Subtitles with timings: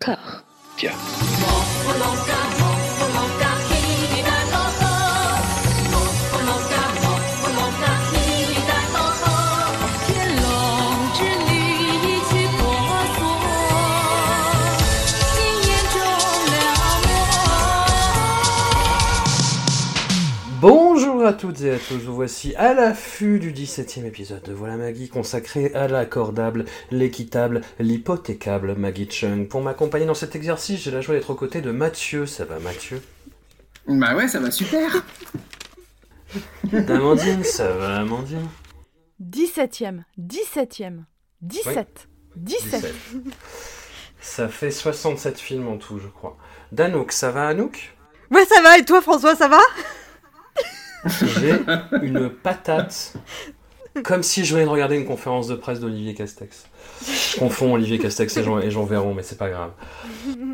[0.00, 0.42] Car.
[0.78, 0.96] Tiens.
[21.30, 25.08] À toutes et à tous, vous voici à l'affût du 17e épisode de Voilà Maggie
[25.08, 29.46] consacré à l'accordable, l'équitable, l'hypothécable Maggie Chung.
[29.46, 32.26] Pour m'accompagner dans cet exercice, j'ai la joie d'être aux côtés de Mathieu.
[32.26, 33.00] Ça va Mathieu?
[33.86, 35.04] Bah ouais, ça va super.
[36.64, 38.48] D'Amandine, ça va Amandine?
[39.22, 41.04] 17ème, 17ème,
[41.42, 42.92] 17, 17.
[44.20, 46.36] Ça fait 67 films en tout, je crois.
[46.72, 47.96] Danouk, ça va Anouk?
[48.32, 49.60] Ouais, ça va, et toi François, ça va?
[51.06, 51.52] J'ai
[52.02, 53.14] une patate.
[54.04, 56.66] Comme si je venais de regarder une conférence de presse d'Olivier Castex.
[57.04, 59.72] Je confonds Olivier Castex et Jean, et Jean Véron, mais c'est pas grave.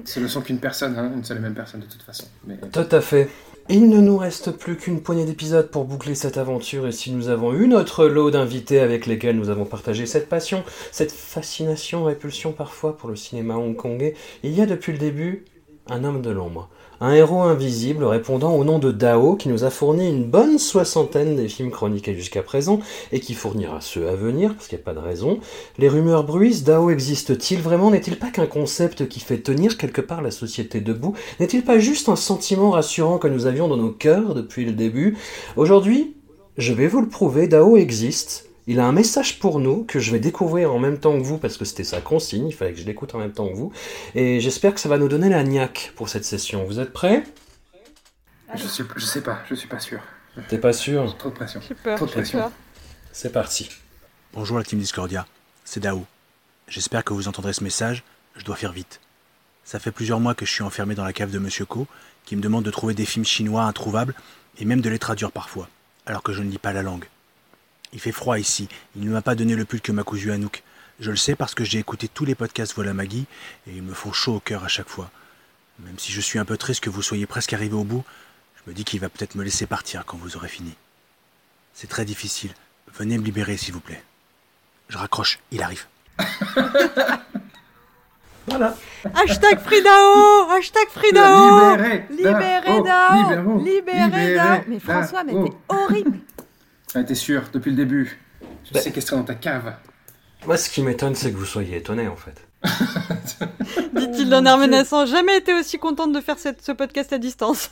[0.05, 2.25] Ce ne sont qu'une personne, hein, une seule et même personne de toute façon.
[2.47, 2.57] Mais...
[2.73, 3.29] Tout à fait.
[3.69, 7.29] Il ne nous reste plus qu'une poignée d'épisodes pour boucler cette aventure et si nous
[7.29, 12.53] avons eu notre lot d'invités avec lesquels nous avons partagé cette passion, cette fascination, répulsion
[12.53, 15.45] parfois pour le cinéma hongkongais, il y a depuis le début
[15.89, 16.71] un homme de l'ombre.
[16.99, 21.37] Un héros invisible répondant au nom de Dao qui nous a fourni une bonne soixantaine
[21.37, 22.81] des films chroniqués jusqu'à présent
[23.13, 25.39] et qui fournira ceux à venir, parce qu'il n'y a pas de raison.
[25.77, 27.91] Les rumeurs bruissent, Dao existe-t-il vraiment?
[27.91, 31.13] N'est-il pas qu'un concept qui fait tenir quelque part la société debout?
[31.39, 35.19] N'est-il pas juste un sentiment rassurant que nous avions dans nos cœurs depuis le début?
[35.57, 36.15] Aujourd'hui,
[36.57, 38.46] je vais vous le prouver, Dao existe.
[38.69, 41.39] Il a un message pour nous que je vais découvrir en même temps que vous
[41.39, 43.73] parce que c'était sa consigne, il fallait que je l'écoute en même temps que vous.
[44.17, 46.65] Et j'espère que ça va nous donner la niaque pour cette session.
[46.65, 47.23] Vous êtes prêts?
[48.57, 50.01] Je, suis, je sais pas, je suis pas sûr.
[50.49, 51.17] T'es pas sûr?
[51.17, 51.61] Trop de pression.
[51.85, 52.51] Peur, Trop de pression.
[53.13, 53.69] C'est parti.
[54.33, 55.27] Bonjour la team Discordia,
[55.65, 56.05] c'est Dao.
[56.67, 58.03] J'espère que vous entendrez ce message,
[58.37, 59.01] je dois faire vite.
[59.65, 61.87] Ça fait plusieurs mois que je suis enfermé dans la cave de Monsieur Ko,
[62.25, 64.15] qui me demande de trouver des films chinois introuvables
[64.59, 65.69] et même de les traduire parfois,
[66.05, 67.05] alors que je ne lis pas la langue.
[67.93, 70.63] Il fait froid ici, il ne m'a pas donné le pull que m'a cousu Anouk.
[70.99, 73.27] Je le sais parce que j'ai écouté tous les podcasts Voilà Maggie
[73.67, 75.11] et ils me font chaud au cœur à chaque fois.
[75.81, 78.05] Même si je suis un peu triste que vous soyez presque arrivé au bout,
[78.57, 80.75] je me dis qu'il va peut-être me laisser partir quand vous aurez fini.
[81.75, 82.55] C'est très difficile.
[82.95, 84.03] Venez me libérer, s'il vous plaît.
[84.89, 85.87] Je raccroche, il arrive.
[88.49, 88.77] Voilà.
[89.15, 96.19] Hashtag Fridao Hashtag Fridao Libérez Libérez Dao Libérons Libérez Dao Mais François, mais t'es horrible
[96.95, 98.19] Ah, t'es sûr, depuis le début.
[98.65, 98.79] Je Bah.
[98.81, 99.75] sais séquestré dans ta cave.
[100.47, 102.46] Moi, ce qui m'étonne, c'est que vous soyez étonné en fait.
[103.93, 105.07] Dit-il d'un air menaçant.
[105.07, 107.71] Jamais été aussi contente de faire cette- ce podcast à distance.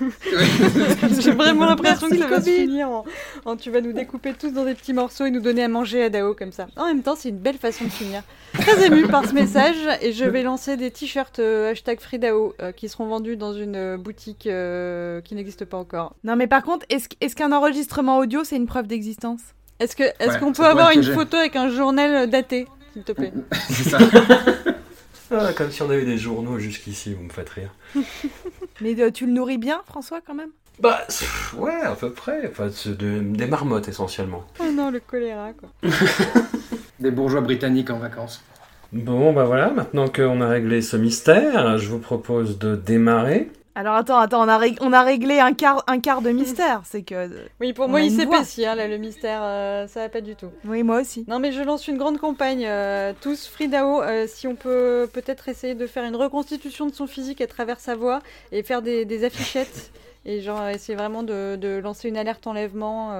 [1.20, 3.04] J'ai vraiment l'impression que ça va se finir en,
[3.44, 6.04] en tu vas nous découper tous dans des petits morceaux et nous donner à manger
[6.04, 6.66] à Dao comme ça.
[6.76, 8.22] En même temps, c'est une belle façon de finir.
[8.54, 12.72] Très émue par ce message et je vais lancer des t-shirts euh, hashtag FreeDao euh,
[12.72, 16.14] qui seront vendus dans une euh, boutique euh, qui n'existe pas encore.
[16.24, 19.40] Non, mais par contre, est-ce qu'un enregistrement audio, c'est une preuve d'existence?
[19.78, 23.32] Est-ce Ouais, qu'on peut avoir une photo avec un journal daté, s'il te plaît
[23.70, 23.98] C'est ça.
[25.30, 27.70] Ah, comme si on avait des journaux jusqu'ici, vous me faites rire.
[28.82, 30.50] Mais euh, tu le nourris bien, François, quand même?
[30.80, 32.48] Bah, pff, ouais, à peu près.
[32.50, 34.44] Enfin, c'est de- des marmottes essentiellement.
[34.60, 35.70] Oh non, le choléra quoi.
[37.00, 38.42] Des bourgeois britanniques en vacances.
[38.92, 43.50] Bon, bah voilà, maintenant qu'on a réglé ce mystère, je vous propose de démarrer.
[43.74, 47.02] Alors attends, attends, on a, on a réglé un quart, un quart de mystère, c'est
[47.02, 47.30] que...
[47.58, 50.36] Oui, pour On moi, il s'épaissit, hein, là, le mystère, euh, ça va pas du
[50.36, 50.50] tout.
[50.66, 51.24] Oui, moi aussi.
[51.26, 52.66] Non, mais je lance une grande campagne.
[52.66, 57.06] euh, tous, Fridao, euh, si on peut peut-être essayer de faire une reconstitution de son
[57.06, 58.20] physique à travers sa voix
[58.52, 59.90] et faire des, des affichettes
[60.26, 63.12] et genre essayer vraiment de, de lancer une alerte enlèvement.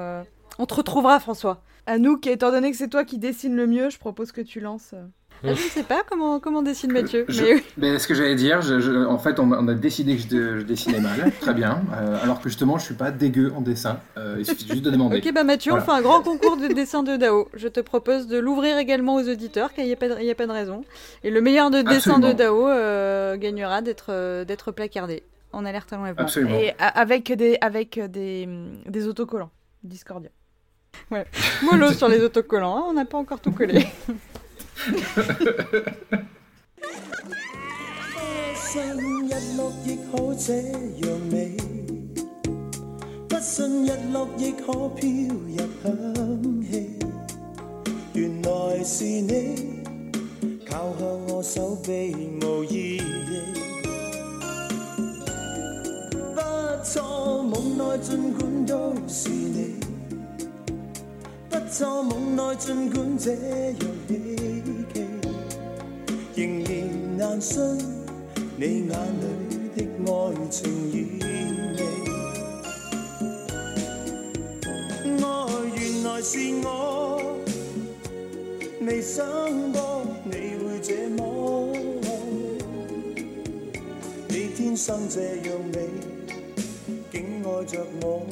[0.58, 1.62] On te retrouvera, François.
[1.86, 4.94] Anouk, étant donné que c'est toi qui dessine le mieux, je propose que tu lances...
[5.44, 7.24] je ne sais pas comment, comment dessine Mathieu.
[7.28, 10.16] Je- Mais ce que j'allais dire, je- je- en fait, on, a- on a décidé
[10.16, 11.82] que je, de- je dessinais mal, très bien.
[11.94, 13.98] euh, alors que justement, je suis pas dégueu en dessin.
[14.16, 15.18] euh, il suffit juste de demander.
[15.18, 15.84] Ok, bah Mathieu, Voilà.
[15.84, 17.48] on fait un grand concours de dessin de Dao.
[17.54, 20.26] Je te propose de l'ouvrir également aux auditeurs, car il n'y a, pas de- il
[20.26, 20.84] y a pas de raison.
[21.24, 22.32] Et le meilleur de dessin de.
[22.32, 25.22] Dao euh, gagnera d'être euh, d'être placardé
[25.52, 26.22] en alerte à l'enlèvement.
[26.22, 26.54] Absolument.
[26.58, 28.48] Et avec des, avec des,
[28.86, 29.50] des autocollants.
[29.82, 30.30] Discordia.
[31.62, 33.86] Mollo sur les autocollants, hein, on n'a pas encore tout collé.
[34.84, 34.88] 不
[38.58, 38.82] 信
[39.28, 41.56] 日落亦可這樣美，
[43.28, 46.98] 不信日落亦可飄入香氣。
[48.14, 49.80] 原來是你
[50.68, 52.12] 靠向我手臂
[52.42, 53.40] 無意義，
[56.34, 56.40] 不
[56.82, 56.98] 錯
[57.46, 59.76] 夢內盡管都是你，
[61.48, 63.76] 不錯夢內盡管這樣
[64.08, 64.71] 稀奇。
[66.34, 67.62] 仍然难信
[68.56, 71.22] 你眼里的愛情與你。
[75.22, 75.26] 愛
[75.76, 77.36] 原來是我，
[78.80, 79.26] 未想
[79.72, 80.32] 過你
[80.64, 81.20] 會這麼
[82.02, 82.08] 愛，
[84.28, 85.86] 你天生這樣美，
[87.12, 88.22] 竟愛着我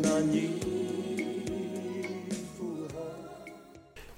[0.00, 0.69] 難以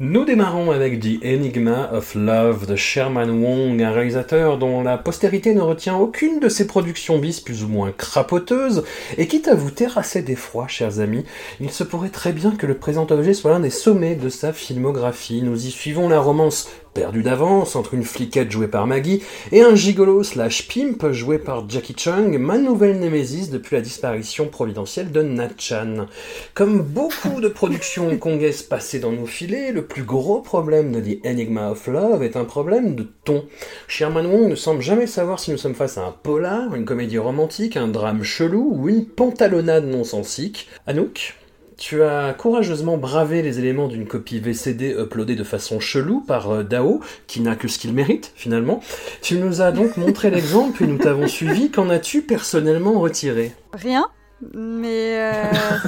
[0.05, 5.55] Nous démarrons avec The Enigma of Love de Sherman Wong, un réalisateur dont la postérité
[5.55, 8.83] ne retient aucune de ses productions bis plus ou moins crapoteuses,
[9.17, 11.25] et quitte à vous terrasser d'effroi, chers amis,
[11.61, 14.53] il se pourrait très bien que le présent objet soit l'un des sommets de sa
[14.53, 15.41] filmographie.
[15.41, 19.75] Nous y suivons la romance perdue d'avance entre une fliquette jouée par Maggie et un
[19.75, 25.23] gigolo slash pimp joué par Jackie Chung, ma nouvelle némésis depuis la disparition providentielle de
[25.23, 26.07] Nat Chan.
[26.55, 31.27] Comme beaucoup de productions hongkongaises passées dans nos filets, le plus gros problème de The
[31.27, 33.45] Enigma of Love est un problème de ton.
[33.89, 37.19] Sherman Wong ne semble jamais savoir si nous sommes face à un polar, une comédie
[37.19, 40.69] romantique, un drame chelou ou une pantalonnade non-sensique.
[40.87, 41.35] Anouk?
[41.83, 46.63] Tu as courageusement bravé les éléments d'une copie VCD uploadée de façon chelou par euh,
[46.63, 48.81] Dao, qui n'a que ce qu'il mérite finalement.
[49.21, 51.73] Tu nous as donc montré l'exemple et nous t'avons suivi.
[51.73, 53.51] Qu'en as-tu personnellement retiré?
[53.73, 54.07] Rien.
[54.55, 55.33] Mais euh,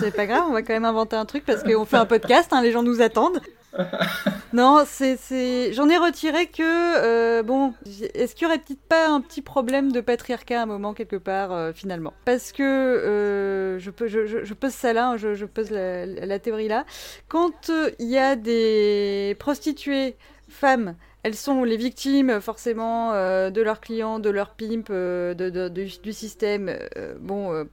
[0.01, 2.49] c'est pas grave, on va quand même inventer un truc parce qu'on fait un podcast,
[2.51, 3.41] hein, les gens nous attendent.
[4.53, 7.75] Non, c'est, j'en ai retiré que, euh, bon,
[8.15, 11.17] est-ce qu'il y aurait peut-être pas un petit problème de patriarcat à un moment quelque
[11.17, 12.13] part, euh, finalement?
[12.25, 13.91] Parce que, euh, je,
[14.55, 16.85] pose ça là, hein, je, pose la, théorie là.
[17.27, 17.69] Quand
[17.99, 20.15] il y a des prostituées
[20.49, 20.95] femmes,
[21.25, 26.79] elles sont les victimes forcément de leurs clients, de leurs pimps, de, du, système.
[27.19, 27.67] bon,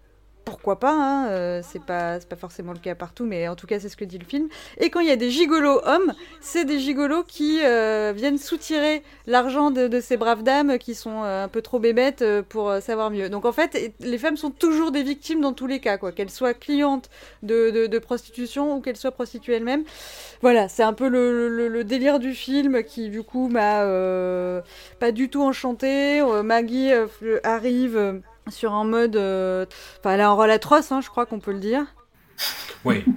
[0.52, 3.80] pourquoi pas hein, euh, C'est pas, pas forcément le cas partout, mais en tout cas
[3.80, 4.50] c'est ce que dit le film.
[4.80, 9.02] Et quand il y a des gigolos hommes, c'est des gigolos qui euh, viennent soutirer
[9.28, 13.30] l'argent de, ces braves dames qui sont euh, un peu trop bébêtes pour savoir mieux.
[13.30, 16.12] Donc en fait, les femmes sont toujours des victimes dans tous les cas, quoi.
[16.12, 17.10] Qu'elles soient clientes
[17.44, 19.86] de, prostitution ou qu'elles soient prostituées elles-mêmes.
[20.42, 23.86] Voilà, c'est un peu le, délire du film qui du coup m'a
[25.00, 26.22] pas du tout enchanté.
[26.44, 26.92] Maggie
[27.44, 29.66] arrive sur un mode, euh,
[30.00, 31.86] enfin elle a un rôle atroce, hein, je crois qu'on peut le dire.
[32.86, 33.04] Oui.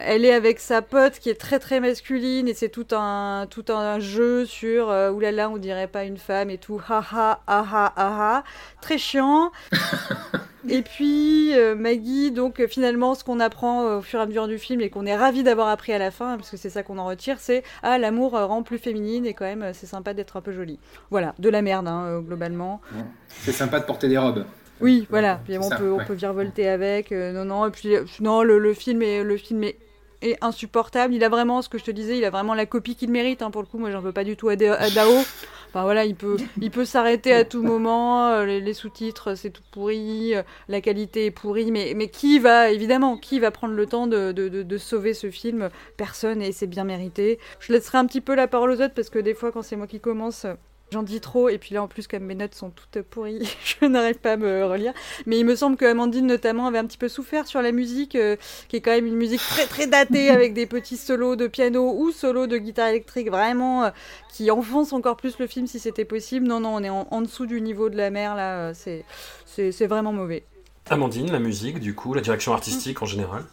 [0.00, 3.64] Elle est avec sa pote qui est très très masculine et c'est tout un tout
[3.68, 8.44] un jeu sur euh, oulala on dirait pas une femme et tout haha aha aha
[8.80, 9.50] très chiant.
[10.68, 14.58] et puis euh, Maggie donc finalement ce qu'on apprend au fur et à mesure du
[14.58, 16.98] film et qu'on est ravi d'avoir appris à la fin parce que c'est ça qu'on
[16.98, 20.42] en retire c'est ah l'amour rend plus féminine et quand même c'est sympa d'être un
[20.42, 20.78] peu jolie.
[21.10, 22.80] Voilà de la merde hein, globalement.
[23.28, 24.44] C'est sympa de porter des robes.
[24.80, 25.40] Oui, voilà.
[25.44, 27.12] Puis on ça, peut, on peut virevolter avec.
[27.12, 27.66] euh, non, non.
[27.66, 29.76] Et puis euh, non, le, le film est, le film est,
[30.22, 31.14] est insupportable.
[31.14, 32.16] Il a vraiment ce que je te disais.
[32.18, 33.42] Il a vraiment la copie qu'il mérite.
[33.42, 35.12] hein, pour le coup, moi, j'en veux pas du tout à, à Dao.
[35.70, 38.28] Enfin voilà, il peut, il peut s'arrêter à tout moment.
[38.30, 40.34] euh, Les, les sous-titres, c'est tout pourri.
[40.34, 41.70] euh, La qualité est pourrie.
[41.70, 45.12] Mais, mais qui va, évidemment, qui va prendre le temps de, de, de, de sauver
[45.12, 45.68] ce film?
[45.96, 46.40] Personne.
[46.40, 47.38] Et c'est bien mérité.
[47.60, 49.76] Je laisserai un petit peu la parole aux autres parce que des fois, quand c'est
[49.76, 50.46] moi qui commence.
[50.90, 53.46] J'en dis trop, et puis là en plus, comme mes notes sont toutes pourries,
[53.80, 54.94] je n'arrive pas à me relire.
[55.26, 58.14] Mais il me semble que Amandine notamment avait un petit peu souffert sur la musique,
[58.14, 58.36] euh,
[58.68, 61.94] qui est quand même une musique très très datée avec des petits solos de piano
[61.94, 63.90] ou solos de guitare électrique vraiment euh,
[64.32, 66.46] qui enfoncent encore plus le film si c'était possible.
[66.46, 69.04] Non non, on est en, en dessous du niveau de la mer là, euh, c'est
[69.44, 70.44] c'est c'est vraiment mauvais.
[70.90, 73.44] Amandine, la musique, du coup, la direction artistique en général?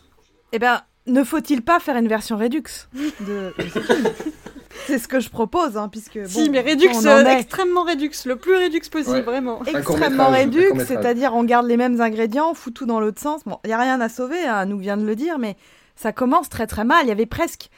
[0.54, 2.64] Eh ben, ne faut-il pas faire une version Redux
[2.94, 4.10] de, de ce film?
[4.88, 6.20] C'est ce que je propose, hein, puisque.
[6.28, 9.22] si, bon, mais Redux, on en euh, est extrêmement Redux, le plus Redux possible, Ouais.
[9.22, 9.64] vraiment.
[9.66, 10.86] Extrêmement court-métrage.
[10.88, 13.44] c'est-à-dire on garde les mêmes ingrédients, on fout tout dans l'autre sens.
[13.46, 15.56] Bon, il n'y a rien à sauver, hein, nous vient de le dire, mais
[15.96, 17.06] ça commence très très mal.
[17.06, 17.70] Il y avait presque.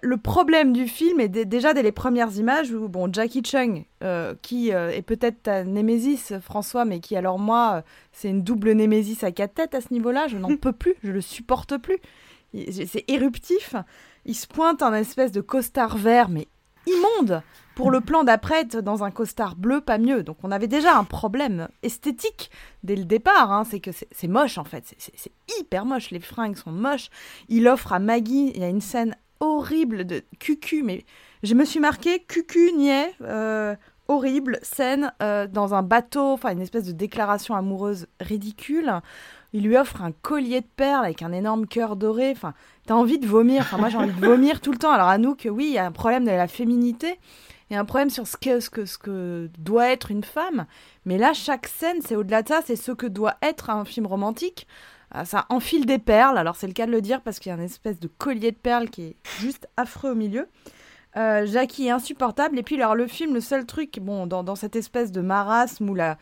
[0.00, 3.84] le- problème du film est dé- déjà dès les premières images où bon Jackie Chung,
[4.04, 7.82] euh, qui euh, est peut-être ta némésis François, mais qui alors moi
[8.12, 11.10] c'est une double némésis à quatre têtes à ce niveau-là, je n'en peux plus, je
[11.10, 11.98] le supporte plus.
[12.70, 13.74] C'est éruptif.
[14.24, 16.48] Il se pointe en espèce de costard vert, mais
[16.86, 17.42] immonde.
[17.74, 20.22] Pour le plan d'après, dans un costard bleu, pas mieux.
[20.22, 22.50] Donc on avait déjà un problème esthétique
[22.82, 23.50] dès le départ.
[23.50, 23.64] hein.
[23.64, 24.94] C'est que c'est moche en fait.
[24.98, 26.10] C'est hyper moche.
[26.10, 27.08] Les fringues sont moches.
[27.48, 31.04] Il offre à Maggie, il y a une scène horrible de cucu, mais
[31.42, 33.14] je me suis marqué cucu niais.
[33.22, 33.74] euh,
[34.08, 38.92] horrible scène euh, dans un bateau, enfin une espèce de déclaration amoureuse ridicule.
[39.52, 42.30] Il lui offre un collier de perles avec un énorme cœur doré.
[42.30, 42.54] Enfin,
[42.86, 43.62] t'as envie de vomir.
[43.62, 44.92] Enfin, moi, j'ai envie de vomir tout le temps.
[44.92, 47.18] Alors, Anouk, oui, il y a un problème de la féminité.
[47.68, 50.24] Il y a un problème sur ce que, ce que, ce que doit être une
[50.24, 50.66] femme.
[51.04, 52.60] Mais là, chaque scène, c'est au-delà de ça.
[52.64, 54.66] C'est ce que doit être un film romantique.
[55.10, 56.38] Ah, Ça enfile des perles.
[56.38, 58.52] Alors, c'est le cas de le dire parce qu'il y a une espèce de collier
[58.52, 60.48] de perles qui est juste affreux au milieu.
[61.18, 62.58] Euh, Jackie est insupportable.
[62.58, 65.90] Et puis, alors, le film, le seul truc, bon, dans, dans cette espèce de marasme
[65.90, 66.16] où la,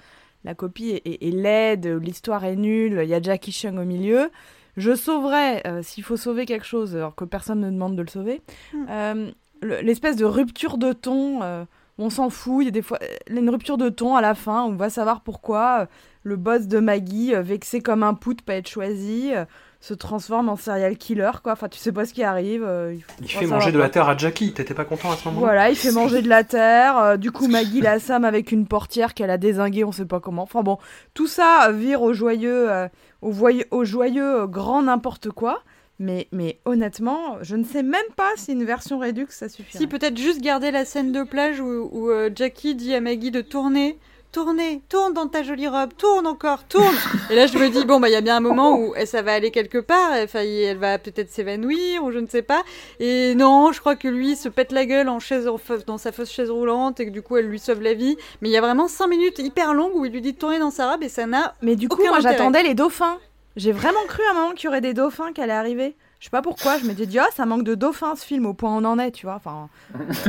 [0.44, 3.84] la copie est, est- est laide, l'histoire est nulle, il y a Jackie Chung au
[3.84, 4.30] milieu.
[4.76, 8.08] Je sauverais, euh, s'il faut sauver quelque chose, alors que personne ne demande de le
[8.08, 8.40] sauver,
[8.72, 8.86] Hmm.
[8.88, 9.30] euh,
[9.62, 11.42] le- l'espèce de rupture de ton.
[11.42, 11.64] euh,
[11.98, 14.62] on s'en fout, il y a des fois une rupture de ton à la fin,
[14.64, 15.86] on va savoir pourquoi
[16.22, 19.44] le boss de Maggie, euh, vexé comme un pou de pas être choisi, euh,
[19.82, 21.52] se transforme en serial killer, quoi.
[21.52, 22.62] Enfin, tu sais pas ce qui arrive.
[22.62, 24.52] euh, il faut- Il faut fait manger de la terre à Jackie.
[24.52, 25.46] T'étais pas content à ce moment-là?
[25.46, 26.98] Voilà, il fait manger de la terre.
[26.98, 30.20] euh, du coup, Maggie la Sam avec une portière qu'elle a désinguée, on sait pas
[30.20, 30.42] comment.
[30.42, 30.76] Enfin bon,
[31.14, 32.88] tout ça vire au joyeux, euh,
[33.22, 35.62] au, joyeux euh, grand n'importe quoi.
[35.98, 39.76] Mais, mais honnêtement, je ne sais même pas si une version Redux ça suffit.
[39.78, 43.30] Si, peut-être juste garder la scène de plage où, où, euh, Jackie dit à Maggie
[43.30, 43.98] de tourner.
[44.32, 46.94] Tourner, tourne dans ta jolie robe, tourne encore, tourne.
[47.30, 49.04] Et là, je me dis, bon, bah, il y a bien un moment où eh,
[49.04, 52.62] ça va aller quelque part, enfin, elle va peut-être s'évanouir, ou je ne sais pas.
[53.00, 55.98] Et non, je crois que lui se pète la gueule en chaise, en fa- dans
[55.98, 58.16] sa fausse chaise roulante, et que du coup, elle lui sauve la vie.
[58.40, 60.60] Mais il y a vraiment cinq minutes hyper longues où il lui dit de tourner
[60.60, 63.18] dans sa robe, et ça n'a Mais du coup, Aucun moi j'attendais les dauphins.
[63.56, 65.96] J'ai vraiment cru à un moment qu'il y aurait des dauphins qui allaient arriver.
[66.20, 68.54] Je sais pas pourquoi, je m'étais dit, ah, ça manque de dauphins ce film, au
[68.54, 69.34] point où on en est, tu vois.
[69.36, 69.68] Enfin,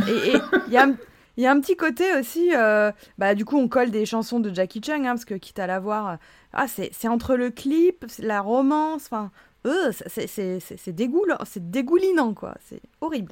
[0.08, 0.34] et
[0.67, 0.88] il y a,
[1.38, 4.39] il y a un petit côté aussi, euh, bah, du coup, on colle des chansons
[4.39, 6.15] de Jackie Chung, hein, parce que quitte à la voir, euh,
[6.53, 9.31] ah, c'est c'est entre le clip, la romance, enfin,
[9.65, 12.55] euh, c'est- c'est dégoulinant, quoi.
[12.67, 13.31] C'est horrible.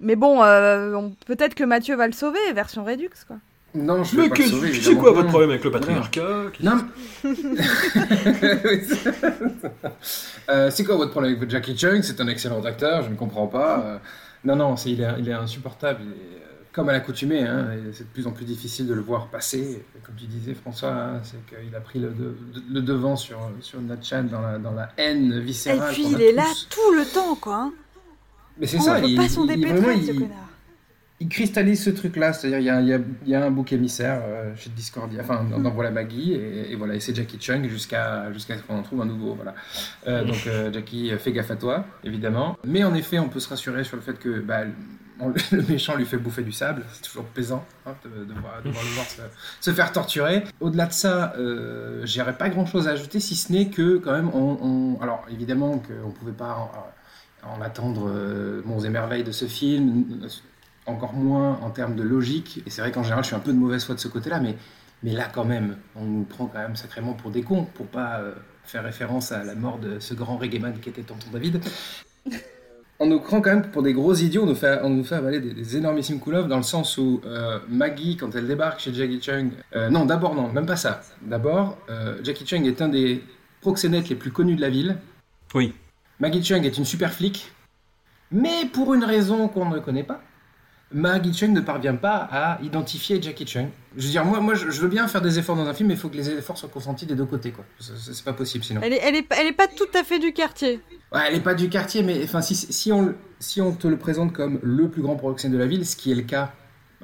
[0.00, 3.36] Mais bon, euh, peut-être que Mathieu va le sauver, version Redux, quoi.
[3.72, 5.28] Non, je vais Mais pas sauver, c'est quoi votre Non.
[5.28, 6.78] problème avec le patriarcat Non.
[10.48, 13.46] Euh, c'est quoi votre problème avec Jackie Chung C'est un excellent acteur, je ne comprends
[13.46, 13.80] pas.
[13.84, 13.98] Euh,
[14.44, 16.00] non, non, il, est, il est insupportable.
[16.02, 18.94] Il est, euh, comme à l'accoutumée, hein, et c'est de plus en plus difficile de
[18.94, 19.84] le voir passer.
[20.04, 22.36] Comme tu disais, François, hein, c'est qu'il a pris le, de-
[22.72, 25.92] le devant sur, sur notre chaîne dans la, dans la haine Et viscérale.
[25.92, 27.56] puis qu'on il est là tout le temps, quoi.
[27.56, 27.72] hein.
[28.58, 30.36] Mais c'est ça, il, pas s'en il- vraiment, ce il- connard.
[31.18, 33.50] il cristallise ce truc-là, c'est-à-dire il y a, il y a- il y a un
[33.50, 37.14] bouc émissaire euh, chez Discordia, enfin dans, dans Voilà Maggie, et, et voilà, et c'est
[37.16, 39.54] Jackie Chung jusqu'à jusqu'à ce qu'on en trouve un nouveau, voilà.
[40.06, 42.56] Euh, donc euh, Jackie, euh, fais gaffe à toi, évidemment.
[42.64, 44.60] Mais en effet, on peut se rassurer sur le fait que bah,
[45.52, 49.06] le méchant lui fait bouffer du sable, c'est toujours plaisant hein, de, voir, le voir
[49.60, 50.44] se, faire torturer.
[50.60, 54.30] Au-delà de ça, euh, j'aurais pas grand-chose à ajouter, si ce n'est que quand même,
[54.34, 56.70] on, alors évidemment qu'on pouvait pas
[57.44, 60.04] en, en attendre euh, et merveilles de ce film,
[60.86, 62.62] encore moins en termes de logique.
[62.66, 64.40] Et c'est vrai qu'en général, je suis un peu de mauvaise foi de ce côté-là,
[64.40, 64.56] mais,
[65.02, 68.18] mais là, quand même, on nous prend quand même sacrément pour des cons, pour pas
[68.20, 68.32] euh,
[68.64, 71.60] faire référence à la mort de ce grand reggaeman qui était Tonton David.
[73.02, 75.14] On nous prend quand même pour des gros idiots, on nous fait, on nous fait
[75.14, 78.92] avaler des, des énormissimes couleuvres dans le sens où euh, Maggie, quand elle débarque chez
[78.92, 81.00] Jackie Chung, euh, non, d'abord, non, même pas ça.
[81.22, 83.24] D'abord, euh, Jackie Chung est un des
[83.62, 84.98] proxénètes les plus connus de la ville.
[85.54, 85.72] Oui.
[86.18, 87.50] Maggie Chung est une super flic,
[88.30, 90.20] mais pour une raison qu'on ne connaît pas,
[90.92, 93.68] Maggie Chung ne parvient pas à identifier Jackie Chung.
[93.96, 95.88] Je veux dire, moi, moi je je veux bien faire des efforts dans un film,
[95.88, 97.52] mais il faut que les efforts soient consentis des deux côtés.
[97.52, 97.64] quoi.
[97.78, 98.80] C'est- pas possible sinon.
[98.82, 100.80] Elle est, elle, est, elle est pas tout à fait du quartier.
[101.12, 103.96] Ouais, elle n'est pas du quartier, mais enfin, si, si, on, si on te le
[103.96, 106.52] présente comme le plus grand proxénète de la ville, ce qui est le cas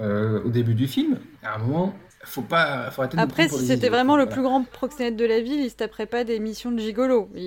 [0.00, 1.94] euh, au début du film, à un moment,
[2.28, 5.25] faut pas, faut arrêter de nous Après, si c'était vraiment le plus grand proxénète de
[5.25, 7.28] la ville, il se taperait pas des missions de gigolo.
[7.35, 7.42] Il,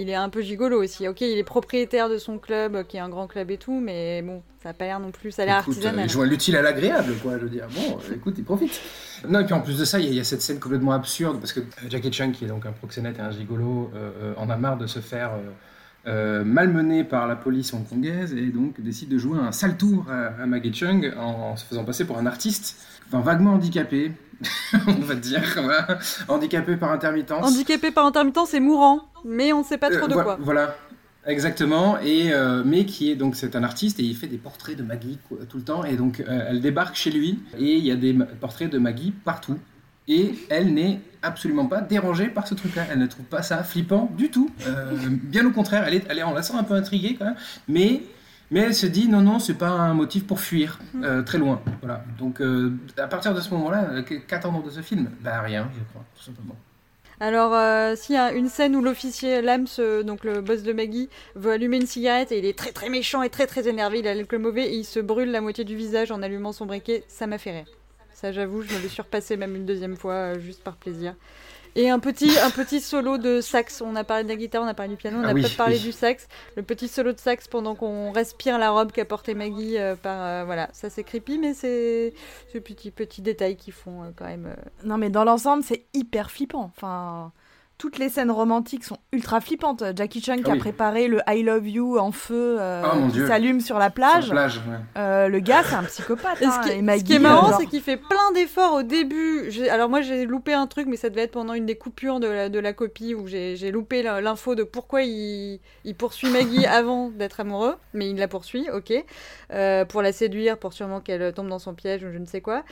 [0.00, 1.06] il est un peu gigolo aussi.
[1.08, 4.22] Ok, il est propriétaire de son club, qui est un grand club et tout, mais
[4.22, 5.30] bon, ça a pas l'air non plus.
[5.32, 6.06] Ça a l'air Écoute, euh, artisanal.
[6.06, 7.32] il joint l'utile à l'agréable, quoi.
[7.38, 8.80] Je veux dire, bon, écoute, il profite.
[9.28, 10.58] Non, et puis en plus de ça, il y, a- il y a cette scène
[10.60, 13.90] complètement absurde parce que euh, Jackie Chan, qui est donc un proxénète et un gigolo,
[13.94, 15.40] euh, euh, en a marre de se faire euh,
[16.06, 20.42] euh, malmener par la police hongkongaise et donc décide de jouer un sale tour à,
[20.42, 22.76] à Maggie Chung en, en se faisant passer pour un artiste,
[23.12, 24.12] enfin vaguement handicapé,
[24.86, 25.98] on va dire, voilà.
[26.28, 27.44] handicapé par intermittence.
[27.46, 30.38] Handicapé par intermittence et mourant, mais on sait pas trop Euh, de quoi.
[30.40, 30.76] Voilà,
[31.26, 31.98] exactement.
[32.00, 34.82] Et euh, mais qui est donc c'est un artiste et il fait des portraits de
[34.82, 35.84] Maggie tout le temps.
[35.84, 39.12] Et donc euh, elle débarque chez lui et il y a des portraits de Maggie
[39.24, 39.58] partout.
[40.08, 42.84] Et elle n'est absolument pas dérangée par ce truc-là.
[42.90, 44.50] Elle ne trouve pas ça flippant du tout.
[45.08, 47.36] Bien au contraire, elle est, elle est, on la sent un peu intriguée quand même.
[47.68, 48.02] Mais
[48.50, 51.60] mais elle se dit non non c'est pas un motif pour fuir euh, très loin.
[51.80, 52.04] Voilà.
[52.18, 55.84] Donc euh, à partir de ce moment-là, euh, qu'attendons de ce film Bah rien, je
[55.90, 56.56] crois, tout simplement.
[57.22, 60.72] Alors, euh, s'il y a une scène où l'officier Lams, euh, donc le boss de
[60.72, 63.98] Maggie, veut allumer une cigarette et il est très très méchant et très très énervé,
[63.98, 66.64] il a l'alcool mauvais et il se brûle la moitié du visage en allumant son
[66.64, 67.66] briquet, ça m'a fait rire.
[68.14, 71.14] Ça, j'avoue, je me l'ai surpassé même une deuxième fois, euh, juste par plaisir.
[71.76, 73.80] Et un petit, un petit solo de sax.
[73.80, 75.42] On a parlé de la guitare, on a parlé du piano, on Ah a oui,
[75.42, 75.82] pas parlé oui.
[75.82, 76.26] du sax.
[76.56, 79.78] Le petit solo de sax pendant qu'on respire la robe qu'a portée Maggie.
[79.78, 82.12] euh, par, euh, voilà, ça c'est creepy, mais c'est
[82.52, 84.46] ce petit petit détail qui font euh, quand même.
[84.46, 86.70] euh, Non, mais dans l'ensemble, c'est hyper flippant.
[86.76, 87.32] Enfin,
[87.80, 89.82] toutes les scènes romantiques sont ultra flippantes.
[89.96, 93.26] Jackie Chan qui Ah a préparé le I love you en feu euh, Ah, qui
[93.26, 94.26] s'allume sur la Sur plage.
[94.28, 94.76] la plage, ouais.
[94.98, 96.38] Euh, le gars, c'est un psychopathe.
[96.42, 98.74] Et hein, ce, qui, et ce qui est marrant, genre- c'est qu'il fait plein d'efforts
[98.74, 99.46] au début.
[99.48, 102.20] J'ai- Alors moi, j'ai loupé un truc, mais ça devait être pendant une des coupures
[102.20, 106.28] de la, de la copie où j'ai j'ai loupé l'info de pourquoi il, il poursuit
[106.28, 108.92] Maggie avant d'être amoureux, mais il la poursuit, ok,
[109.54, 112.42] euh, pour la séduire, pour sûrement qu'elle tombe dans son piège ou je ne sais
[112.42, 112.62] quoi.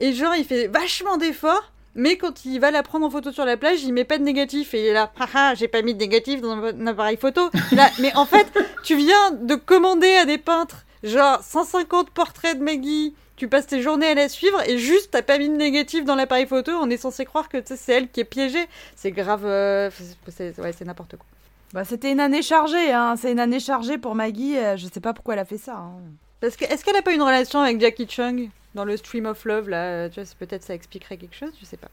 [0.00, 1.72] Et genre, il fait vachement d'efforts.
[1.94, 4.22] Mais quand il va la prendre en photo sur la plage, il met pas de
[4.22, 7.50] négatif et il est là, haha, j'ai pas mis de négatif dans un appareil photo.
[7.72, 8.46] Là, mais en fait,
[8.84, 13.80] tu viens de commander à des peintres genre 150 portraits de Maggie, tu passes tes
[13.80, 16.90] journées à la suivre et juste t'as pas mis de négatif dans l'appareil photo, on
[16.90, 18.66] est censé croire que c'est elle qui est piégée.
[18.96, 19.90] C'est grave, euh,
[20.28, 21.26] c'est ouais, c'est n'importe quoi.
[21.72, 23.14] Bah, c'était une année chargée, hein.
[23.16, 24.58] c'est une année chargée pour Maggie.
[24.58, 25.76] euh, je sais pas pourquoi elle a fait ça.
[25.76, 25.92] hein.
[26.40, 28.50] Parce que est-ce qu'elle a pas une relation avec Jackie Chung?
[28.74, 31.64] Dans le Stream of Love là euh, Tu vois, peut-être ça expliquerait quelque chose, je
[31.66, 31.88] sais pas.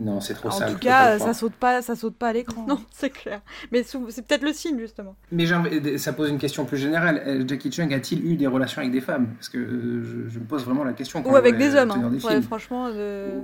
[0.00, 0.72] Non, c'est trop En sale.
[0.72, 2.64] tout cas, euh, ça saute pas, ça saute pas à l'écran.
[2.66, 3.40] Non, c'est clair.
[3.70, 5.14] Mais c'est peut-être le signe justement.
[5.30, 7.22] Mais envie- ça pose une question plus générale.
[7.26, 9.28] Euh, Jackie Chung a-t-il eu des relations avec des femmes?
[9.38, 11.22] Parce que euh, je, je me pose vraiment la question.
[11.24, 11.90] Ou avec des hommes.
[11.92, 12.10] hein.
[12.10, 12.88] des Ouais, franchement.
[12.90, 13.40] euh,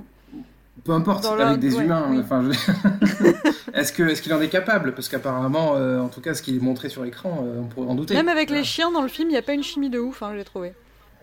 [0.83, 2.07] Peu importe, Dans avec des ouais, humains.
[2.09, 2.19] oui.
[2.19, 3.31] Enfin, je-
[3.79, 4.93] est-ce que est-ce qu'il en est capable?
[4.93, 7.87] Parce qu'apparemment, euh, en tout cas, ce qu'il est montré sur l'écran, euh, on pourrait
[7.87, 8.15] en douter.
[8.15, 10.23] Même avec les chiens dans le film, il n'y a pas une chimie de ouf,
[10.23, 10.73] hein, j'ai trouvé.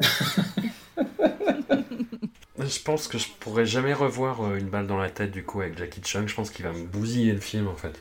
[2.59, 5.61] Je pense que je pourrais jamais revoir euh, une balle dans la tête du coup
[5.61, 6.27] avec Jackie Chung.
[6.27, 7.99] Je pense qu'il va me bousiller le film en fait.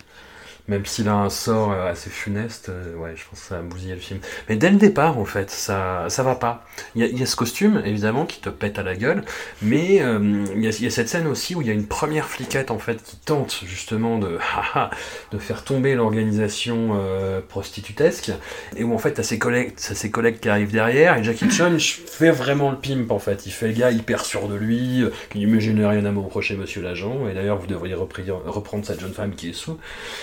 [0.68, 3.62] Même s'il a un sort euh, assez funeste, euh, ouais, je pense que ça va
[3.62, 4.20] me bousiller le film.
[4.50, 6.66] Mais dès le départ, en fait, ça, ça va pas.
[6.96, 9.24] Il y a, a ce costume, évidemment, qui te pète à la gueule,
[9.62, 12.28] mais euh, il y, a, a cette scène aussi où il y a une première
[12.28, 14.40] fliquette, en fait, qui tente justement de,
[15.32, 18.32] de faire tomber l'organisation euh, prostitutesque,
[18.76, 21.52] et où en fait, t'as ses collègues, t'as ses collègues qui arrivent derrière, et Jackie
[21.52, 23.46] Chan fait vraiment le pimp, en fait.
[23.46, 26.12] Il fait le gars hyper sûr de lui, qui dit, mais je n'ai rien à
[26.12, 29.78] me reprocher, monsieur l'agent, et d'ailleurs, vous devriez reprendre cette jeune femme qui est sous,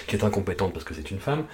[0.09, 1.45] qui est incompétente parce que c'est une femme,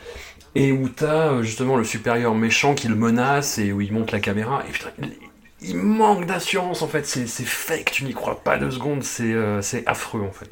[0.55, 4.13] et où t'as euh, justement le supérieur méchant qui le menace et où il monte
[4.13, 4.91] la caméra, et putain,
[5.61, 9.61] il, manque d'assurance en fait, c'est fake, tu n'y crois pas deux secondes, c'est euh,
[9.63, 10.51] c'est affreux en fait.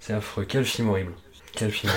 [0.00, 1.12] C'est affreux, quel film horrible.
[1.56, 1.92] Quel film.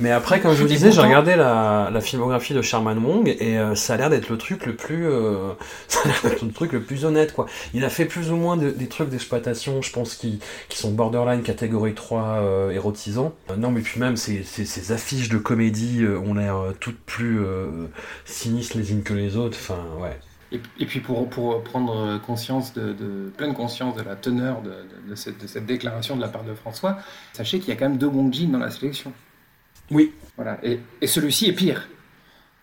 [0.00, 3.58] Mais après, comme je vous disais, j'ai regardé la, la filmographie de Sherman Wong et
[3.58, 5.52] euh, ça a l'air d'être le truc le plus, euh,
[5.88, 7.46] ça a l'air le truc le plus honnête quoi.
[7.74, 10.92] Il a fait plus ou moins de- des trucs d'exploitation, je pense, qui, qui sont
[10.92, 13.34] borderline catégorie 3 euh, érotisants.
[13.50, 16.72] Euh, non, mais puis même ces, ces, ces affiches de comédie euh, ont l'air euh,
[16.80, 17.66] toutes plus euh,
[18.24, 19.58] sinistres les unes que les autres.
[19.60, 20.18] Enfin, ouais.
[20.52, 24.70] Et, et puis pour, pour prendre conscience de, de- pleine conscience de la teneur de,
[24.70, 26.98] de- de cette, de cette déclaration de la part de François,
[27.32, 29.12] sachez qu'il y a quand même deux Wong Jin dans la sélection.
[29.90, 30.12] Oui.
[30.36, 30.58] Voilà.
[30.62, 31.88] Et, et celui-ci est pire.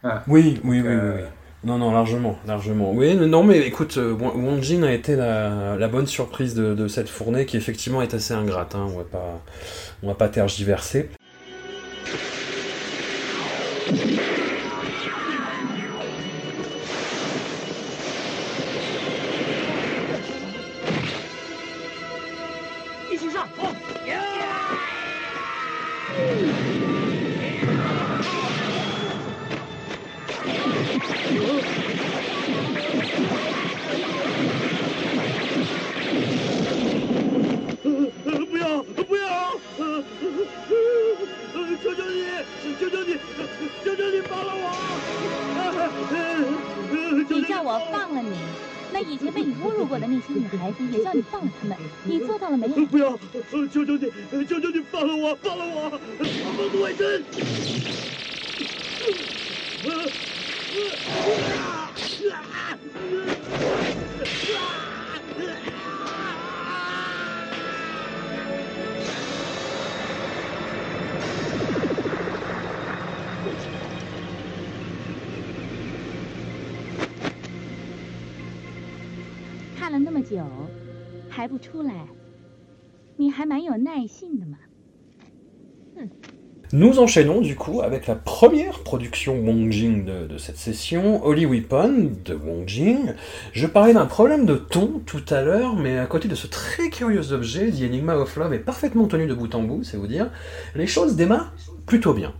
[0.01, 0.23] Voilà.
[0.27, 1.27] Oui, oui, oui, Euh, oui, oui.
[1.65, 2.91] Non, non, largement, largement.
[2.91, 6.73] Oui, non, mais écoute, euh, Wong Wong Jin a été la, la bonne surprise de,
[6.73, 8.75] de cette fournée qui effectivement est assez ingrate.
[8.75, 8.85] Hein.
[8.93, 9.41] On va pas,
[10.03, 11.09] on va pas tergiverser.
[47.73, 48.29] 我放了你，
[48.91, 52.86] 那以前被你侮辱过的那些女孩子也叫你放了她们， 你做到了没有？
[52.86, 53.09] 不要！
[53.51, 55.99] 呃求求你，呃求求你放了我，放了我！
[56.19, 57.23] 放自卫生！
[59.83, 60.03] 看了
[63.09, 63.92] 那
[80.32, 80.37] 久，
[81.28, 81.92] 还不出来，
[83.16, 84.58] 你还蛮有耐性的嘛。
[86.70, 91.46] Nous enchaînons du coup avec la première production Wong Jing de, de cette session, Holy
[91.46, 93.14] Weapon de Wong Jing.
[93.52, 96.90] Je parlais d'un problème de ton tout à l'heure, mais à côté de ce très
[96.90, 100.06] curieux objet, The Enigma of Love est parfaitement tenu de bout en bout, c'est vous
[100.06, 100.30] dire.
[100.74, 101.54] Les choses démarrent
[101.87, 102.34] plutôt bien.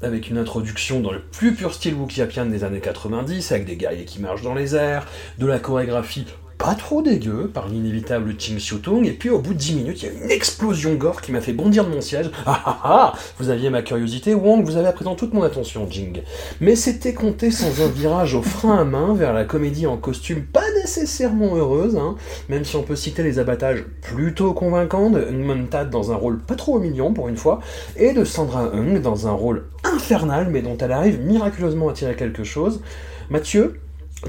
[0.00, 4.06] Avec une introduction dans le plus pur style wukiapian des années 90, avec des guerriers
[4.06, 5.06] qui marchent dans les airs,
[5.38, 6.26] de la chorégraphie
[6.61, 10.05] pas trop dégueu par l'inévitable Ching Xiu-Tung, et puis au bout de 10 minutes, il
[10.05, 12.29] y a une explosion gore qui m'a fait bondir de mon siège.
[12.45, 15.87] Ah ah ah Vous aviez ma curiosité, Wong, vous avez à présent toute mon attention,
[15.89, 16.21] Jing.
[16.59, 20.43] Mais c'était compté sans un virage au frein à main vers la comédie en costume
[20.43, 22.15] pas nécessairement heureuse, hein,
[22.49, 26.55] même si on peut citer les abattages plutôt convaincants de Montad dans un rôle pas
[26.55, 27.61] trop million pour une fois,
[27.95, 32.15] et de Sandra Hung dans un rôle infernal mais dont elle arrive miraculeusement à tirer
[32.15, 32.81] quelque chose.
[33.29, 33.79] Mathieu,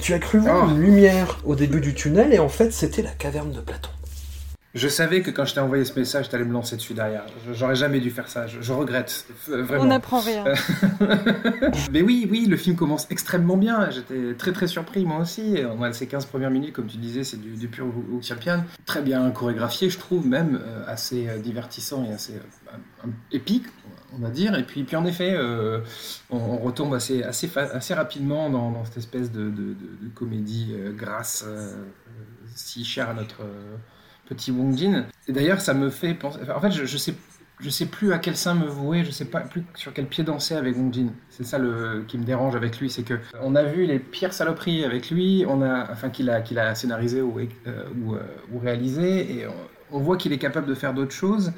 [0.00, 0.70] tu as cru voir Oh.
[0.70, 3.90] une lumière au début du tunnel et en fait c'était la caverne de Platon.
[4.74, 7.26] Je savais que quand je t'ai envoyé ce message, t'allais me lancer dessus derrière.
[7.52, 8.46] J'aurais jamais dû faire ça.
[8.46, 9.26] Je, je regrette.
[9.50, 9.82] euh, Vraiment.
[9.82, 10.44] On n'apprend rien.
[11.92, 13.90] Mais oui, oui, le film commence extrêmement bien.
[13.90, 15.56] J'étais très très surpris moi aussi.
[15.78, 18.22] On a ces 15 premières minutes, comme tu disais, c'est du, du pur Wu Wu
[18.22, 18.64] Champion.
[18.86, 23.66] Très bien chorégraphié, je trouve, même euh, assez euh, divertissant et assez euh, épique,
[24.14, 24.54] on va dire.
[24.54, 25.80] Et puis, puis en effet, euh,
[26.30, 29.74] on, retombe assez, assez, rapidement dans, cette espèce de,
[30.14, 31.84] comédie euh, grasse euh,
[32.54, 33.42] si chère à notre
[34.26, 35.06] petit Wong Jin.
[35.28, 36.38] Et d'ailleurs, ça me fait penser.
[36.54, 37.14] en fait, je, je sais
[37.62, 40.24] je sais plus à quel sein me vouer, je sais pas plus sur quel pied
[40.24, 41.12] danser avec Wong Jin.
[41.28, 41.58] C'est ça
[42.08, 45.46] qui me dérange avec lui, c'est que on a vu les pires saloperies avec lui,
[45.46, 48.22] enfin qu'il a, qu'il a scénarisé ou, ou, euh,
[48.52, 49.46] ou réalisé, et
[49.92, 51.52] on, voit qu'il est capable de faire d'autres choses,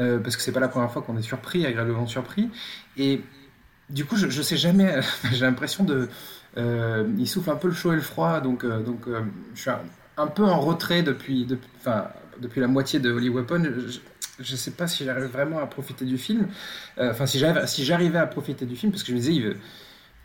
[0.00, 2.50] euh, parce que c'est pas la première fois qu'on est surpris, agréablement surpris.
[2.96, 3.20] Et
[3.90, 5.00] du coup, je, je sais jamais,
[5.32, 6.08] j'ai l'impression de,
[6.56, 9.06] euh, il souffle un peu le chaud et le froid, donc, euh, donc
[9.54, 9.70] je suis
[10.16, 13.62] un, peu en retrait depuis, depuis, la moitié de Holy Weapon.
[13.64, 13.98] Je,
[14.38, 16.46] je sais pas si j'arrive vraiment à profiter du film.
[16.98, 19.56] Enfin, si j'arrivais à profiter du film, parce que je me disais, il veut-